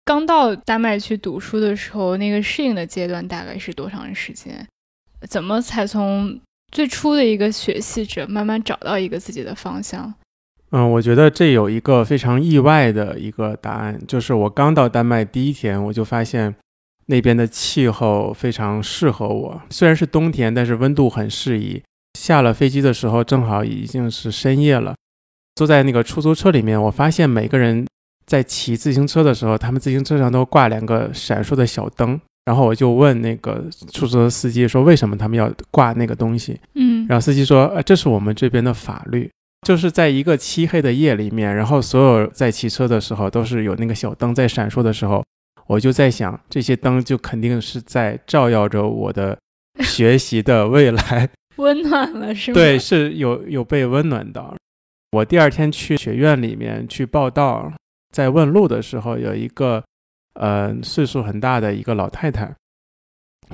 [0.09, 4.67] 刚到丹麦去读书的时候，那个适应的阶段大概是多长时间？
[5.29, 6.41] 怎么才从
[6.71, 10.11] 最初的一个学习者慢慢找到一个自己的方向？
[10.71, 16.55] 嗯，我觉得这有一个非常意外的一个答案，就是我刚到丹麦第一天，我就发现
[17.05, 19.61] 那边的气候非常适合我。
[19.69, 21.83] 虽然是冬天，但是温度很适宜。
[22.17, 24.95] 下了飞机的时候，正好已经是深夜了，
[25.53, 27.85] 坐在那个出租车里面，我发现每个人。
[28.29, 39.27] 在骑自行车的时候，他们自行车上都挂两个闪烁的小灯，然后我就问那个出租车司机说：“为什么他们要挂那个东西？”嗯，然后司机说：“呃，这是我们这边的法律，
[39.67, 45.25] 就是在一个漆黑的夜里面，然后所有在骑车的时候都是有那个小灯在闪烁的时候，
[45.65, 49.35] 我就在想，这些灯就肯定是在照耀着我的
[49.79, 52.53] 学习的未来，温暖了是吗？
[52.53, 54.55] 对，是有有被温暖到。
[55.13, 57.73] 我第二天去学院里面去报道。
[58.11, 59.83] 在问路的时候，有一个
[60.33, 62.55] 呃岁数很大的一个老太太，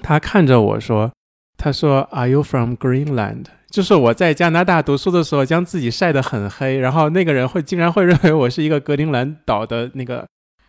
[0.02, 1.12] 她看着我说
[1.58, 10.26] ：“她说，Are you from Greenland？” 就是我在加拿大读书的时候，将自己晒得很黑，然后那个人会竟然会认为我是一个格陵兰岛的那个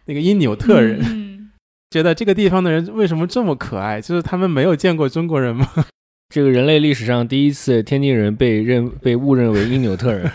[0.06, 1.52] 那个因纽特人，
[1.90, 4.00] 觉得这个地方的人为什么这么可爱？
[4.00, 5.68] 就是他们没有见过中国人吗？
[6.34, 10.28] 这个人类历史上第一次天津人被认被误认为因纽特人，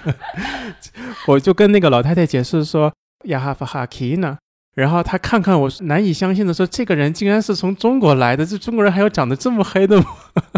[1.27, 2.93] 我就跟那个老太太解释说。
[3.25, 4.37] 亚哈夫哈基呢？
[4.73, 10.05] 然后他看看我，难以相信的说：“这个人竟然是从中国来的，这中国人还有长得这么黑的吗？”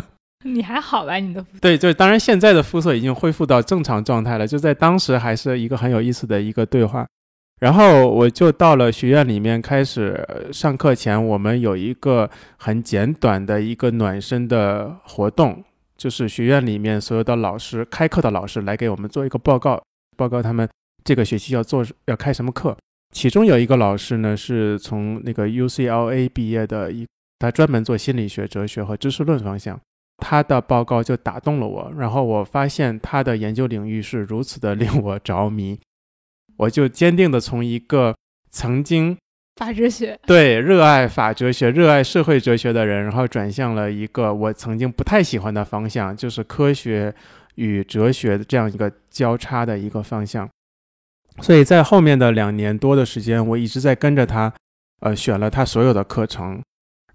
[0.45, 1.15] 你还好吧？
[1.15, 4.45] 你的对，就当然现在的肤色已经恢复到正常状态了。
[4.45, 7.07] 就在当时还是一个很有意思的一个对话。
[7.59, 15.63] 然后我就到了学院里面开始上课前，我们有一个很简短的一个暖身的活动，
[15.97, 19.81] 就是学院里面所有的老师开课的老师来给我们做一个报告，
[20.17, 20.67] 报告他们。
[21.03, 22.77] 这个学期要做要开什么课？
[23.11, 27.05] 其中有一个老师呢，是从那个 UCLA 毕业的，一
[27.39, 29.79] 他专门做心理学、哲学和知识论方向。
[30.17, 35.77] 他的报告就打动了我，然后我发现他的研究领域是如此的令我着迷，
[36.57, 38.15] 我就坚定的从一个
[38.49, 39.17] 曾经
[39.57, 47.13] 法哲学对热爱法哲学、热爱社会哲学的人，然后转向了一个我曾经不太喜欢的方向，就是科学
[47.55, 50.49] 与哲学的这样一个交叉的一个方向。
[51.41, 54.53] 所以在后面的两年多的时间，我一直在跟着他，
[55.01, 56.61] 呃，选了他所有的课程，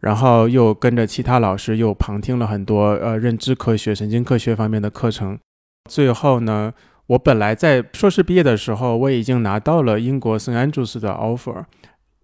[0.01, 5.39] 然后又跟着其他老师又旁听了很多呃认知科学、神经科学方面的课程。
[5.89, 6.73] 最后呢，
[7.07, 11.65] 我本来在硕士毕业的时候，我已经拿到了英国圣安朱斯的 offer，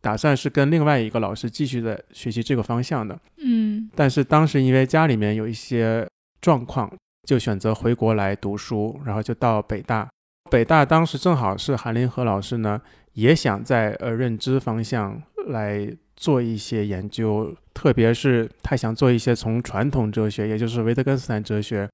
[0.01, 3.19] 打算是跟另外一个老师继续在学习这个方向的。
[3.39, 6.07] 嗯，但是当时因为家里面有一些
[6.41, 6.93] 状况，
[7.27, 10.09] 就选择回国来读书，然后就到北大。
[10.51, 12.81] 北大当时正好是韩林和老师呢，
[13.15, 21.89] 也想在呃认知方向来做一些研究，特别是他想做一些从传统哲学，也就是维特根斯坦哲学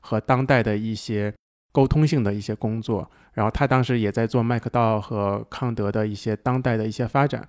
[0.00, 1.34] 和当代的一些
[1.72, 3.10] 沟通性的一些工作。
[3.32, 7.44] 然后他当时也在做麦克道和康德的一些当代的一些发展。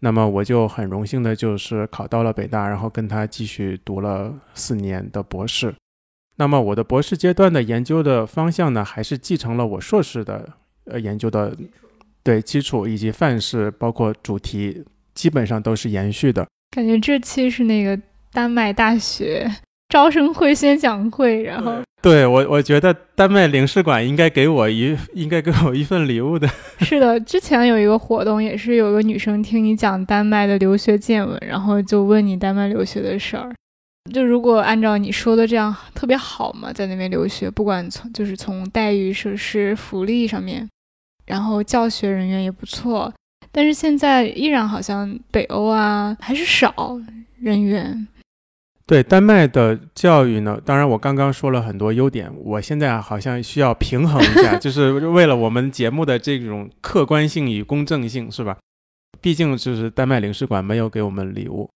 [0.00, 5.74] 那么我就很荣幸的就是考到了北大，然后跟他继续读了四年的博士。
[6.38, 10.48] 那么我的博士阶段的研究的方向呢，还是继承了我硕士的
[10.86, 11.54] 呃研究的
[12.22, 16.46] 对基础以及范式，包括主题，基本上都是延续的。
[16.70, 17.98] 感觉这期是那个
[18.32, 19.50] 丹麦大学
[19.88, 26.46] 招生会宣讲会，然后对我我觉得丹麦领事馆应该给我一应该给我一份礼物的。
[26.80, 33.52] 是的，之前有一个活动，也是有个女生听你讲丹麦的留学见闻，然后就问你丹麦留学的事儿。
[34.12, 40.68] 就如果按照你说的这样特别好嘛，在那边留学，不管从就是从待遇、设施、福利上面，
[41.26, 43.12] 然后教学人员也不错，
[43.52, 47.00] 但是现在依然好像北欧啊还是少
[47.40, 48.06] 人员。
[48.86, 58.56] 对丹麦的教育呢，当然我刚刚说了很多优点，我现在好像需要平衡一下， 就是为了我们节目的这种客观性与公正性，是吧？
[59.20, 61.68] 毕竟就是丹麦领事馆没有给我们礼物。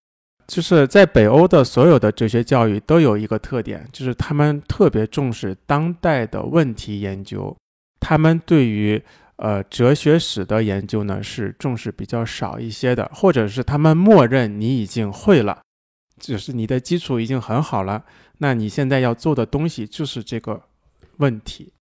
[0.46, 7.56] 就是在北欧的所有的哲学教育都有一个特点，就是他们特别重视当代的问题研究，
[8.00, 9.02] 他们对于
[9.36, 15.62] 呃哲学史的研究呢是重视比较少一些的，或者是他们默认你已经会了，
[16.20, 18.04] 就是你的基础已经很好了，
[18.38, 20.62] 那你现在要做的东西就是这个
[21.18, 21.72] 问题。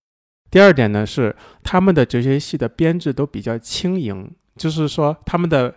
[0.50, 5.74] 第二点呢是他们的哲学系的编制都比较轻盈，就是说他们的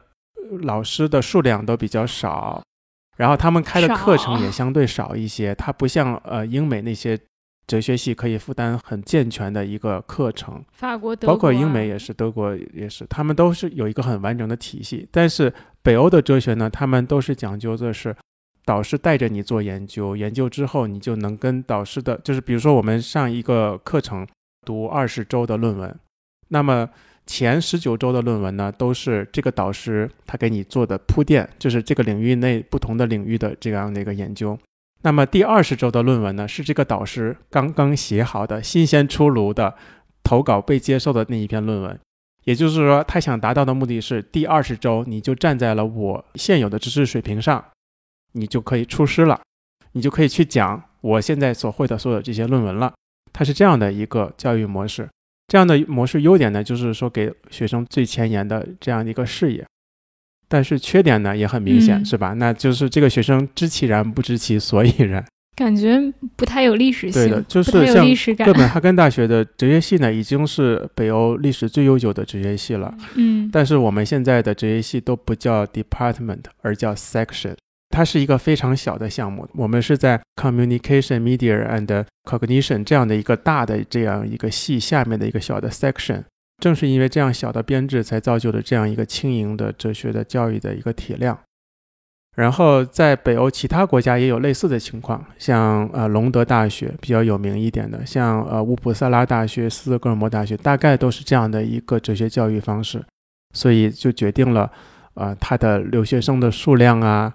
[0.64, 2.62] 老师的数量都比较少，
[3.16, 5.53] 然后他们开的课程也相对少一些。
[5.55, 7.20] 它不像呃英美那些
[7.68, 15.07] 哲学系可以负担很健全的一个课程，法国、德国包括英美也是，德国也是，他们都是有一个很完整的体系。
[15.11, 18.16] 但是北欧的哲学呢，他们都是讲究的是
[18.63, 24.28] 导师带着你做研究，研究之后你就能跟导师的，就是比如说我们上一个课程。
[24.66, 25.95] 读二十周的论文，
[26.47, 26.89] 那么
[27.26, 34.58] 前十九周的论文呢，都是这个导师他给你做的铺垫，就是这个领域内不同的领域的这样的一个研究。
[35.02, 39.76] 那么第二十周的论文呢，是这个导师刚刚写好的、新鲜出炉的
[40.24, 42.00] 投稿被接受的那一篇论文。
[42.44, 47.66] 也就是说，他想达到的目的是，第二十周你就站在了我现有的知识水平上，
[48.34, 49.42] 你就可以出师了，
[49.94, 52.94] 你就可以去讲我现在所会的所有这些论文了。
[53.34, 55.10] 它是这样的一个教育模式，
[55.48, 59.66] 这样的模式优点呢，就是说给学生最前沿的这样的一个视野，
[60.48, 62.34] 但是缺点呢也很明显，是吧？
[62.34, 65.24] 那就是这个学生知其然不知其所以然，
[65.56, 66.02] 感觉
[66.36, 68.06] 不太有历史性，对的，就是像
[68.43, 77.54] 哥本哈根大学的哲学系呢，已经是北欧历史最悠久的哲学系了，嗯，但是我们现在的哲学系都不叫 department，而叫 section。
[77.96, 86.22] 它是一个非常小的项目，我们是在 communication media and cognition 这样的一个大的这样一个系下面的一个小的 section。
[86.62, 91.39] 正是因为这样小的编制，才造就了这样一个轻盈的哲学的教育的一个体量。
[92.36, 103.02] 然后在北欧其他国家也有类似的情况，像呃隆德大学比较有名一点的，像呃乌普萨拉大学、斯德哥尔摩大学，大概都是这样的一个哲学教育方式，
[103.54, 104.70] 所以就决定了
[105.14, 107.34] 呃它的留学生的数量啊。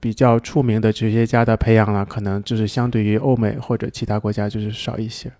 [0.00, 5.32] 比较出名的哲学家的培养呢，可能就是相对于欧美或者其他国家就是少一些。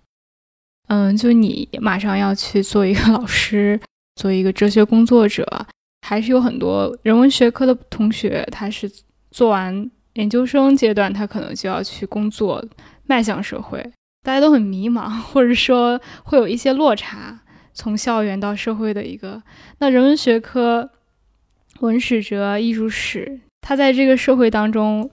[0.87, 3.79] 嗯，就你马上要去做一个老师，
[4.15, 5.45] 做一个哲学工作者，
[6.07, 8.89] 还是有很多人文学科的同学，他是
[9.29, 12.65] 做完研究生阶段，他可能就要去工作，
[13.05, 13.79] 迈向社会，
[14.23, 17.39] 大家都很迷茫，或者说会有一些落差，
[17.73, 19.43] 从校园到社会的一个。
[19.79, 20.89] 那人文学科、
[21.81, 23.41] 文史哲、艺术史。
[23.61, 25.09] 他在这个社会当中，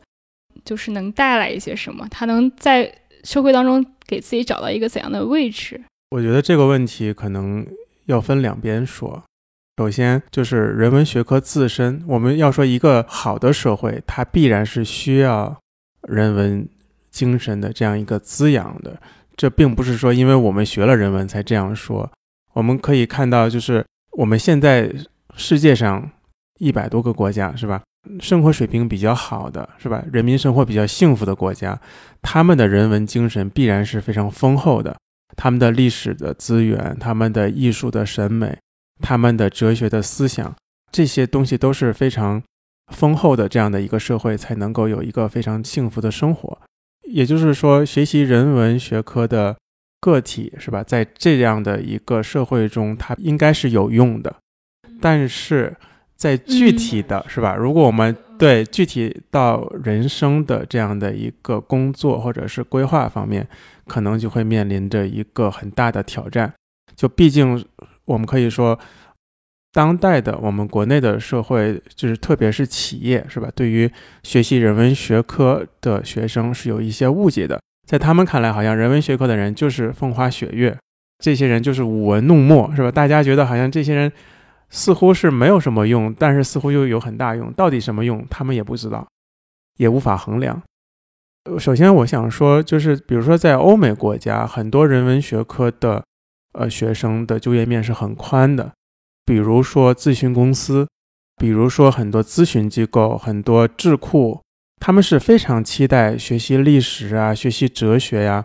[0.65, 2.07] 就是能带来一些什么？
[2.11, 2.93] 他能在
[3.25, 5.83] 社会当中给自己找到一个怎样的位置？
[6.11, 7.67] 我觉得这个问题可能
[8.07, 9.23] 要分两边说。
[9.77, 15.57] 首先就是人文学科自身，我们要说一个好的社会，它必然是需要
[16.03, 16.69] 人文
[17.11, 18.97] 精神的这样一个滋养的。
[19.37, 22.09] 这并不是说因为我们学了人文才这样说。
[22.53, 24.89] 我们可以看到，就是我们现在
[25.35, 26.09] 世界上
[26.61, 27.83] 一百多个国家，是吧？
[28.21, 30.05] 生活水平比较好的是吧？
[30.13, 31.81] 人民生活比较幸福的国家，
[32.21, 34.97] 他们的人文精神必然是非常丰厚的。
[35.37, 38.59] 他们的历史的资源，他们的艺术的审美，
[39.01, 40.55] 他们的哲学的思想，
[40.93, 42.43] 这些东西都是非常
[42.93, 43.49] 丰厚的。
[43.49, 46.59] 这样的一个社会才能够有一个非常幸福的生活。
[47.11, 49.57] 也就是说，学习人文学科的
[50.01, 54.37] 个体是吧，在这样的一个社会中，它应该是有用的。
[55.01, 55.75] 但是。
[56.17, 57.55] 在具体的是吧？
[57.55, 63.47] 如果我们对具体到人生的这样的一个工作或者是规划方面，
[63.87, 66.53] 可能就会面临着一个很大的挑战。
[66.97, 67.65] 就毕竟
[68.05, 68.79] 我们可以说，
[69.73, 73.49] 当代的我们国内的社会，就是特别是企业是吧？
[73.55, 73.91] 对于
[74.23, 80.77] 学习人文学科的学生是有一些误解的，在他们看来，好像人文学科的人就是风花雪月，
[81.19, 82.91] 这些人就是舞文弄墨是吧？
[82.91, 84.11] 大家觉得好像这些人。
[84.71, 87.53] 似乎是没有什么用，但是似乎又有很大用。
[87.53, 89.07] 到底什么用，他们也不知道，
[89.77, 90.63] 也无法衡量。
[91.59, 96.03] 首先，我想说，就是比如说在欧美国家，很多人文学科的
[96.53, 98.73] 呃学生的就业面是很宽的。
[99.27, 100.89] 比如说咨询公司，
[101.37, 104.41] 比如说很多咨询机构、很多智库，
[104.81, 108.45] 他们是非常期待学习历史啊、学习哲学呀、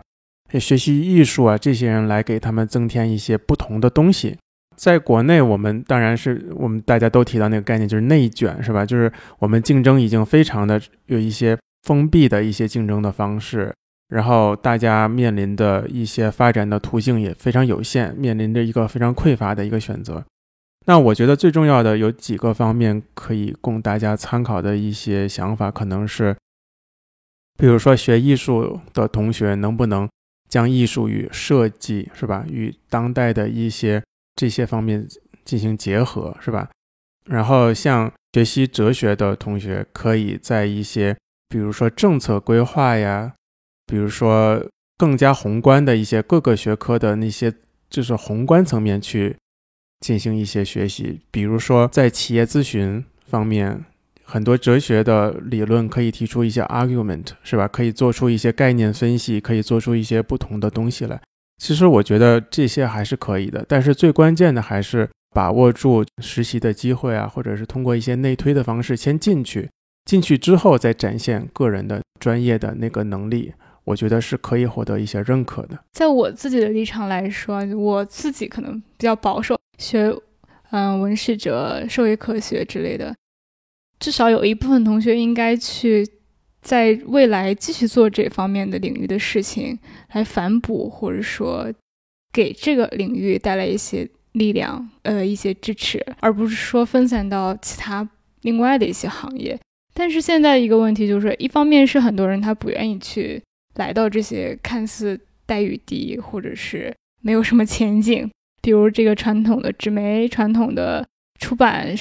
[0.58, 4.36] 学习艺术啊这些人来给他们增添一些不同的东西。
[4.80, 8.86] 在国内，我们当然是我们大家都提到那个概念，就是内卷，是吧？
[8.86, 13.70] 就是我们竞争已经非常的有一些封闭的一些竞争的方式，
[14.08, 20.24] 然后大家面临的一些发展的途径也非常有限，面临着一个非常匮乏的一个选择。
[20.86, 26.34] 那我觉得最重要的有几个方面可以供大家参考的一些想法，可能是，
[27.58, 30.08] 比如说学艺术的同学能不能
[30.48, 32.46] 将艺术与设计，是吧？
[32.48, 34.02] 与当代的一些
[34.40, 35.06] 这些方面
[35.44, 36.70] 进行结合，是吧？
[37.26, 41.14] 然后像学习哲学的同学，可以在一些
[41.46, 43.34] 比如说政策规划呀，
[43.84, 44.66] 比如说
[44.96, 47.52] 更加宏观的一些各个学科的那些，
[47.90, 49.36] 就是宏观层面去
[50.00, 51.20] 进行一些学习。
[51.30, 53.84] 比如说在企业咨询方面，
[54.24, 57.68] 很多哲学的理论可以提出一些 argument，是吧？
[57.68, 61.20] 可以做出一些概念分析，可以做出一些不同的东西来。
[61.60, 69.68] 其实我觉得这些还是可以的，但是最关键的还是把握住实习的机会啊，或者是通过一些内推的方式先进去，
[70.06, 73.52] 进去之后再展现个人的专业的那个能力，
[73.84, 75.78] 我觉得是可以获得一些认可的。
[75.92, 80.10] 在我自己的立场来说，我自己可能比较保守，学
[80.70, 83.14] 嗯文史哲、社会科学之类的，
[83.98, 86.08] 至少有一部分同学应该去。
[86.62, 89.78] 在未来继续做这方面的领域的事情，
[90.12, 91.72] 来反哺或者说
[92.32, 98.08] 给这个领域带来一些力量，呃，一些支持，而不是说分散到其他
[98.42, 99.58] 另外的一些行业。
[99.94, 103.42] 但是现在一个问题就是，一方面是很多人他不愿意去
[103.74, 108.30] 来到这些看似待遇低或者是没有什么前景，
[108.62, 111.06] 比如这个传统的纸媒、传统的
[111.40, 111.94] 出版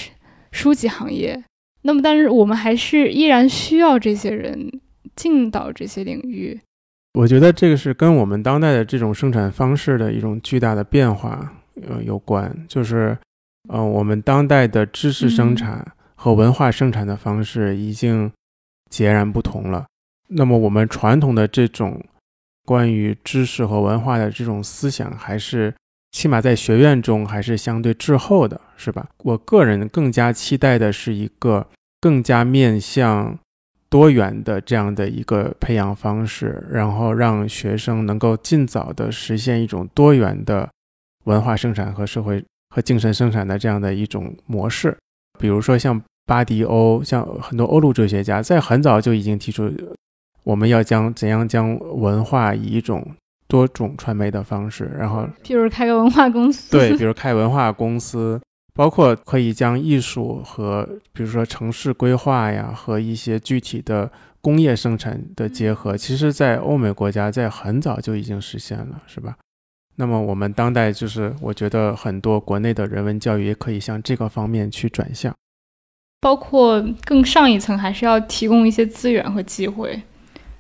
[0.52, 1.44] 书籍行业。
[1.82, 4.82] 那么，但是我们还是依然需要这些人
[5.16, 6.60] 进到这些领域。
[7.14, 11.54] 我觉得这个是跟我们当代的这种生产方式的一种巨大的变化
[11.88, 12.54] 呃有关。
[12.68, 13.18] 就是，
[13.70, 18.32] 呃，我们当代的知识生产和文化生产的方式已经
[18.90, 19.86] 截然不同了。
[20.28, 22.04] 那么，我们传统的这种
[22.66, 25.74] 关于知识和文化的这种思想，还是
[26.12, 28.60] 起码在学院中还是相对滞后的。
[28.82, 29.06] 是吧？
[29.26, 31.68] 我个人更加期待的是一个
[32.00, 33.38] 更加面向
[33.90, 40.70] 多元的这样的一个培养方式，然后让学生能够尽早的实现一种多元的
[41.26, 42.42] 文化生产和社会
[42.74, 44.98] 和精神生产的这样的一种模式。
[45.38, 49.70] 比如说像巴迪欧，像很多欧陆哲学家，在很早就已经提出，
[50.44, 53.06] 我们要将怎样将文化以一种
[53.50, 58.40] 多种传媒的方式，然后，比如开个文化公司，对，比如开文化公司。
[58.76, 69.36] 包括可以将艺术和，比如说城市规划呀，和一些具体的工业生产的结合，其实，在欧美国家在很早就已经实现了，是吧？
[69.98, 75.36] 那么我们当代就是，我觉得很多国内的人文教育也可以向这个方面去转向，
[76.22, 80.02] 包括更上一层，还是要提供一些资源和机会，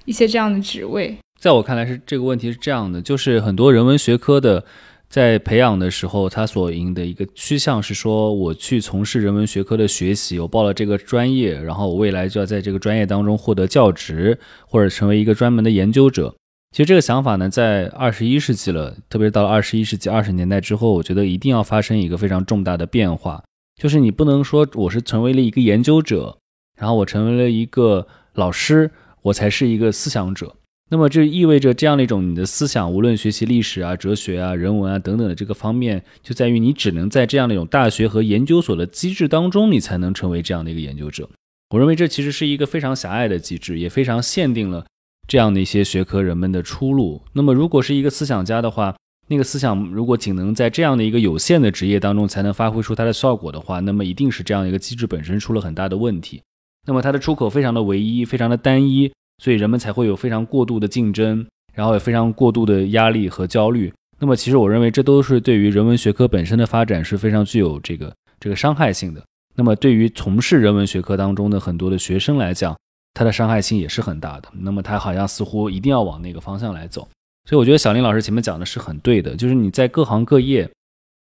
[0.03, 1.17] 一些这样的职位。
[1.39, 4.65] 在我看来，是这个问题是这样的，就是很多人文学科的。
[5.07, 14.37] 在培养的时候，他所引的一个趋向是说，我去从事人文学科的学习，我报了这个专业，然后我未来就要在这个专业当中获得教职，
[14.67, 16.35] 或者成为一个专门的研究者。
[16.71, 23.43] 其实这个想法呢，在二十一世纪了，特别是到了二十一世纪二十年代之后，我觉得一定要发生一个非常重大的变化，
[23.81, 26.37] 就是你不能说我是成为了一个研究者，
[26.77, 28.91] 然后我成为了一个老师，
[29.23, 30.53] 我才是一个思想者。
[30.91, 41.29] 那么这意味着这样的一种你的思想，无论学习历史啊、哲学啊、人文啊等等的这个方面，就在于你只能在这样的一种大学和研究所的机制当中，你才能成为这样的一个研究者。
[41.69, 44.83] 我认为这其实是一个非常狭隘的机制，也非常限定了
[45.27, 47.21] 这样的一些学科人们的出路。
[47.33, 48.95] 那么如果是一个思想家的话，
[49.27, 56.41] 那个思想如果仅能在这样的一个有限的职业当中才能发挥出它的效果的话，那么一定是这样一个机制本身出了很大的问题。
[56.87, 59.11] 那么它的出口非常的唯一，非常的单一。
[59.39, 63.91] 所以人们才会有非常过度的竞争，然后也非常过度的压力和焦虑。
[64.19, 69.23] 那么，其实我认为这都是对于人文学科本身的发展是非常具有这个这个伤害性的。
[69.55, 72.77] 那么，对于从事人文学科当中的很多的学生来讲，
[73.13, 74.49] 它的伤害性也是很大的。
[74.51, 77.07] 那么，他好像似乎一定要往那个方向来走。
[77.49, 80.69] 所以，我觉得小林老师前面讲的是很对的，就是你在各行各业，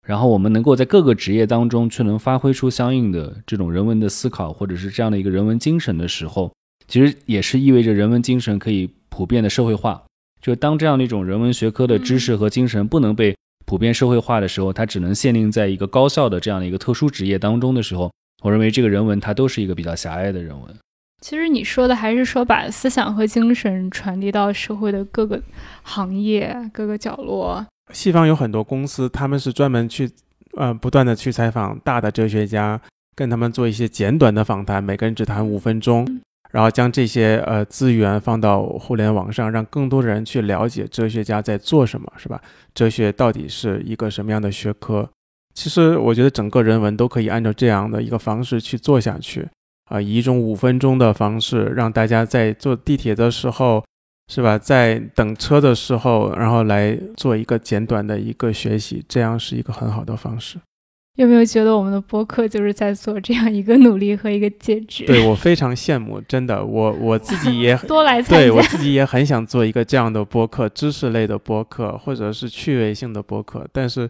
[0.07, 6.51] 然后我们能够在各个职业当中去能发挥出相应的这种人文的思考，或者是这样的一个人文精神的时候。
[6.87, 10.03] 其实也是意味着人文精神可以普遍的社会化。
[10.41, 13.35] 就当这样的一种人文学科的知识和精神不能被
[13.65, 18.09] 普遍社会化的时候，它只能限定在一个高校的这样的一个特殊职业当中的时候，
[18.43, 20.73] 我认为这个人文它都是一个比较狭隘的人文。
[21.21, 25.41] 其实你说的还是说把思想和精神传递到社会的各个
[25.81, 27.65] 行业、各个角落。
[27.91, 30.09] 西方有很多公司，他们是专门去
[30.55, 32.79] 呃不断的去采访大的哲学家，
[33.15, 36.21] 跟他们做一些简短的访谈，每个人只谈五分钟。
[36.57, 42.41] 然后将这些呃资源放到互联网上，让更多的人去了解哲学家在做什么，是吧？
[42.73, 45.07] 哲学到底是一个什么样的学科？
[45.53, 49.47] 其实我觉得整个人文都可以按照这样的一个方式去做下去
[49.91, 53.85] 啊，以一种五分钟的方式，让大家在坐地铁的时候，
[54.33, 54.57] 是吧？
[54.57, 60.57] 在等车的时候，然后来做一个简短的一个学习，这样是一个很好的方式。
[61.17, 65.03] 有没有觉得我们的播客就是在做这样一个努力和一个介质？
[65.05, 68.37] 对我非常羡慕，真的，我我自己也 多来参加。
[68.37, 73.67] 对我自己也很想做一个这样的播客，知识类的播客，或者是趣味性的播客。
[73.73, 74.07] 但是，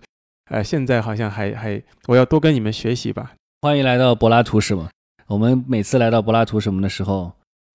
[0.52, 3.32] 呃，现在好像还还，我要多跟你们学习吧。
[3.62, 4.90] 欢迎来到柏拉图什么？
[5.28, 7.32] 我们每次来到柏拉图什么的时候，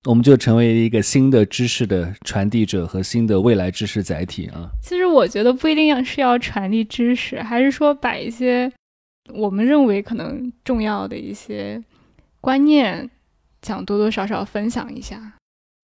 [0.07, 4.69] 我们就成为一个新的知识的传递者和新的未来知识载体啊。
[4.83, 8.71] 其实我觉得不一定要是要传递知识，还是说把一些。
[9.35, 11.83] 我们认为可能重要的一些
[12.41, 13.11] 观念，
[13.63, 15.35] 想多多少少分享一下。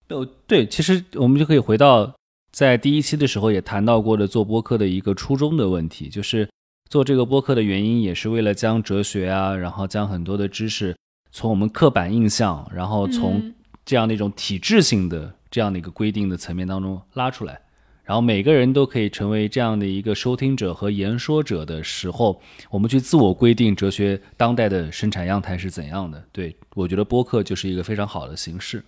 [0.08, 2.14] 哦，对，其实我们就可以回到
[2.50, 6.48] 在第一期的时候也谈到过的做播客的一个初衷的问题，就是
[6.88, 10.96] 做这个播客的原因也是为了将哲学啊，然后将很多的知识
[11.30, 17.60] 从我们刻板印象，然后从这样的一种体制性的这样的一个规定的层面当中拉出来。
[18.08, 22.40] 然后每个人都可以成为这样的一个收听者和言说者的时候，
[22.70, 26.24] 我们去自我规定哲学当代的生产样态是怎样的。
[26.32, 28.82] 对我觉得播客就是一个非常好的形式。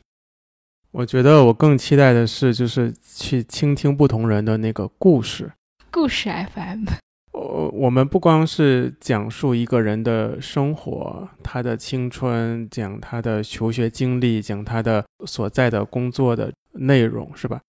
[0.90, 5.52] 我觉得我更期待的是，就是去倾听不同人的那个故事。
[5.90, 6.86] 故事 FM。
[7.32, 17.60] 我我们不光是讲述一个人的生活，他的青春，讲他的求学经历，讲他的所在的工作的内容，是吧？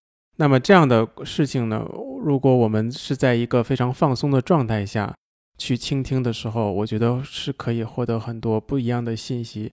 [0.41, 1.87] 那么这样的事情呢？
[2.19, 5.13] 如果我们是在一个非常放松的状态下
[5.59, 9.71] 去倾听的时候，我觉得是可以获得很多不一样的信息。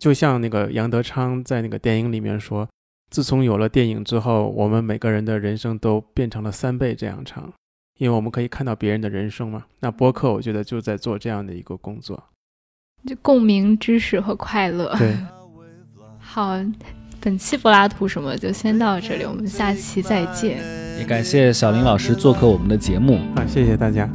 [0.00, 2.68] 就像那个杨德昌在那个电影里面说
[3.10, 7.52] ：“自从有了电影之后，我们每个人的人生都变成了三倍这样长，
[7.98, 12.20] 因为我们可以看到别人的人生嘛。”那播客我觉得就在做这样的一个工作，
[13.06, 14.92] 就共鸣、知识和快乐。
[14.98, 15.16] 对，
[16.18, 16.56] 好。
[17.20, 20.58] 本期柏拉图什么就先到这里，我们下期再见。
[20.98, 24.08] 也感谢小林老师做客我们的节目，啊，谢谢大家。